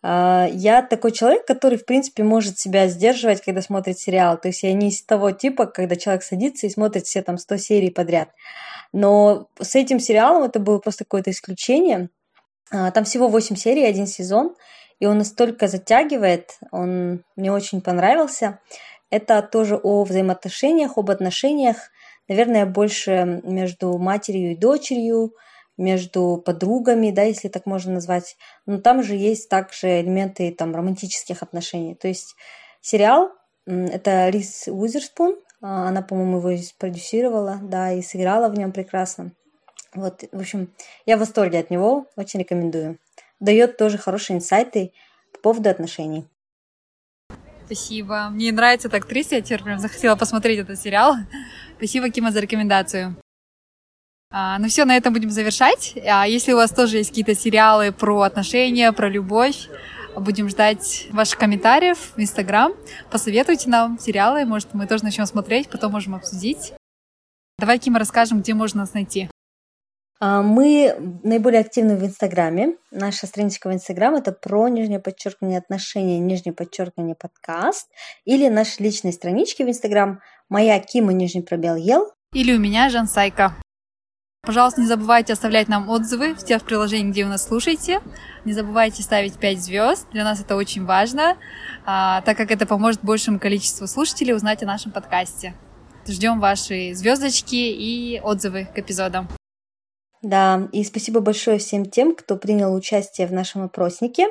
А, 0.04 0.48
я 0.52 0.84
такой 0.84 1.12
человек, 1.12 1.48
который, 1.48 1.80
в 1.80 1.86
принципе, 1.86 2.24
может 2.24 2.60
себя 2.60 2.88
сдерживать, 2.88 3.42
когда 3.42 3.64
смотрит 3.64 3.98
сериал. 3.98 4.38
То 4.38 4.50
есть 4.50 4.62
я 4.62 4.74
не 4.74 4.90
из 4.90 5.02
того 5.02 5.32
типа, 5.32 5.66
когда 5.66 5.96
человек 5.96 6.22
садится 6.22 6.68
и 6.68 6.70
смотрит 6.70 7.08
все 7.08 7.24
там 7.24 7.40
100 7.40 7.58
серий 7.58 7.90
подряд. 7.90 8.30
Но 8.94 9.48
с 9.60 9.74
этим 9.76 10.00
сериалом 10.00 10.44
это 10.44 10.60
было 10.60 10.78
просто 10.78 11.04
какое-то 11.04 11.32
исключение. 11.32 12.10
А, 12.70 12.92
там 12.92 13.06
всего 13.06 13.28
8 13.28 13.56
серий, 13.56 13.86
один 13.86 14.06
сезон– 14.06 14.56
и 15.00 15.06
он 15.06 15.20
настолько 15.20 15.68
затягивает, 15.68 16.58
он 16.72 17.24
мне 17.36 17.52
очень 17.52 17.82
понравился. 17.82 18.60
Это 19.10 19.42
тоже 19.42 19.78
о 19.78 20.04
взаимоотношениях, 20.04 20.98
об 20.98 21.10
отношениях, 21.10 21.78
наверное, 22.28 22.66
больше 22.66 23.42
между 23.44 23.98
матерью 23.98 24.52
и 24.52 24.56
дочерью, 24.56 25.34
между 25.78 26.42
подругами, 26.44 27.12
да, 27.12 27.24
если 27.24 27.48
так 27.48 27.66
можно 27.66 27.94
назвать. 27.94 28.36
Но 28.66 28.80
там 28.80 29.04
же 29.04 29.16
есть 29.16 29.48
также 29.48 30.02
элементы 30.02 30.52
там 30.52 30.76
романтических 30.76 31.44
отношений. 31.44 31.96
То 31.96 32.08
есть 32.08 32.36
сериал 32.82 33.32
это 33.68 34.30
Рис 34.30 34.64
Уизерспун, 34.68 35.36
а, 35.62 35.90
она, 35.90 36.02
по-моему, 36.02 36.38
его 36.38 36.62
продюсировала, 36.80 37.60
да, 37.62 37.92
и 37.92 38.02
сыграла 38.02 38.50
в 38.50 38.58
нем 38.58 38.72
прекрасно. 38.72 39.34
Вот, 39.94 40.24
в 40.32 40.40
общем, 40.40 40.74
я 41.06 41.18
в 41.18 41.20
восторге 41.20 41.60
от 41.60 41.70
него, 41.70 42.06
очень 42.16 42.40
рекомендую. 42.40 42.98
Дает 43.40 43.78
тоже 43.78 43.98
хорошие 43.98 44.38
инсайты 44.38 44.94
по 45.34 45.40
поводу 45.40 45.70
отношений. 45.70 46.28
Спасибо. 47.66 48.30
Мне 48.30 48.52
нравится 48.52 48.88
эта 48.88 48.98
актриса, 48.98 49.36
я 49.36 49.42
теперь 49.42 49.62
прям 49.62 49.80
захотела 49.80 50.16
посмотреть 50.16 50.60
этот 50.60 50.80
сериал. 50.80 51.16
Спасибо, 51.78 52.10
Кима, 52.10 52.32
за 52.32 52.40
рекомендацию. 52.40 53.16
А, 54.30 54.58
ну 54.60 54.68
все, 54.68 54.86
на 54.86 54.96
этом 54.96 55.14
будем 55.14 55.30
завершать. 55.30 55.94
А 56.06 56.28
если 56.28 56.54
у 56.54 56.58
вас 56.58 56.72
тоже 56.72 56.98
есть 56.98 57.10
какие-то 57.10 57.36
сериалы 57.36 57.92
про 57.92 58.22
отношения, 58.22 58.92
про 58.92 59.10
любовь, 59.10 59.70
будем 60.16 60.50
ждать 60.50 61.08
ваших 61.12 61.38
комментариев 61.38 62.14
в 62.16 62.20
Инстаграм. 62.20 62.74
Посоветуйте 63.12 63.70
нам 63.70 64.00
сериалы, 64.00 64.46
может, 64.46 64.74
мы 64.74 64.88
тоже 64.88 65.04
начнем 65.04 65.26
смотреть, 65.26 65.70
потом 65.70 65.92
можем 65.92 66.16
обсудить. 66.16 66.74
Давай, 67.60 67.80
Кима, 67.80 68.00
расскажем, 68.00 68.42
где 68.42 68.54
можно 68.54 68.82
нас 68.82 68.94
найти. 68.94 69.30
А, 70.20 70.42
мы 70.42 70.96
наиболее 71.24 71.62
активны 71.62 71.96
в 71.96 72.04
Инстаграме. 72.04 72.76
Наша 72.92 73.28
страничка 73.28 73.70
в 73.70 73.74
Инстаграм 73.74 74.16
это 74.16 74.32
про 74.32 74.68
нижнее 74.68 75.00
подчеркивание 75.00 75.60
отношения, 75.60 76.20
нижнее 76.20 76.54
подчеркивание 76.54 77.16
подкаст. 77.16 77.90
Или 78.26 78.50
наши 78.50 78.82
личные 78.82 79.14
странички 79.14 79.64
в 79.64 79.70
Инстаграм. 79.70 80.20
Моя 80.50 80.80
Кима, 80.80 81.14
нижний 81.14 81.42
пробел 81.42 81.76
ел. 81.76 82.12
Или 82.34 82.56
у 82.56 82.60
меня 82.60 82.90
Жан 82.90 83.08
Сайка. 83.08 83.56
Пожалуйста, 84.42 84.80
не 84.80 84.88
забывайте 84.88 85.34
оставлять 85.34 85.68
нам 85.68 85.90
отзывы 85.90 86.34
в 86.34 86.44
тех 86.44 86.64
приложениях, 86.64 87.12
где 87.12 87.26
вы 87.26 87.32
нас 87.32 87.46
слушаете. 87.46 88.00
Не 88.46 88.54
забывайте 88.54 89.04
ставить 89.04 89.38
5 89.38 89.62
звезд. 89.62 90.08
Для 90.14 90.24
нас 90.24 90.40
это 90.40 90.56
очень 90.56 90.86
важно, 90.86 91.36
а, 91.86 92.22
так 92.22 92.38
как 92.38 92.50
это 92.50 92.66
поможет 92.66 93.04
большему 93.04 93.40
количеству 93.40 93.88
слушателей 93.88 94.34
узнать 94.34 94.64
о 94.64 94.66
нашем 94.66 94.94
подкасте. 94.94 95.54
Ждем 96.08 96.40
ваши 96.40 96.94
звездочки 96.94 97.56
и 97.56 98.22
отзывы 98.24 98.70
к 98.74 98.80
эпизодам. 98.80 99.28
Да, 100.28 100.68
и 100.74 100.84
спасибо 100.84 101.22
большое 101.22 101.58
всем 101.58 101.86
тем, 101.86 102.14
кто 102.14 102.36
принял 102.36 102.76
участие 102.76 103.28
в 103.28 103.32
нашем 103.32 103.64
опроснике. 103.64 104.28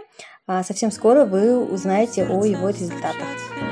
А, 0.46 0.62
совсем 0.62 0.92
скоро 0.92 1.24
вы 1.24 1.58
узнаете 1.58 2.26
о 2.26 2.44
его 2.44 2.68
результатах. 2.68 3.26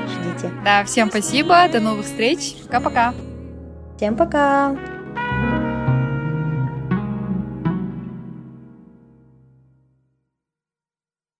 Ждите. 0.07 0.51
Да, 0.63 0.83
всем 0.85 1.11
спасибо, 1.11 1.69
до 1.71 1.79
новых 1.79 2.05
встреч, 2.07 2.55
пока-пока. 2.63 3.13
Всем 3.97 4.17
пока! 4.17 4.94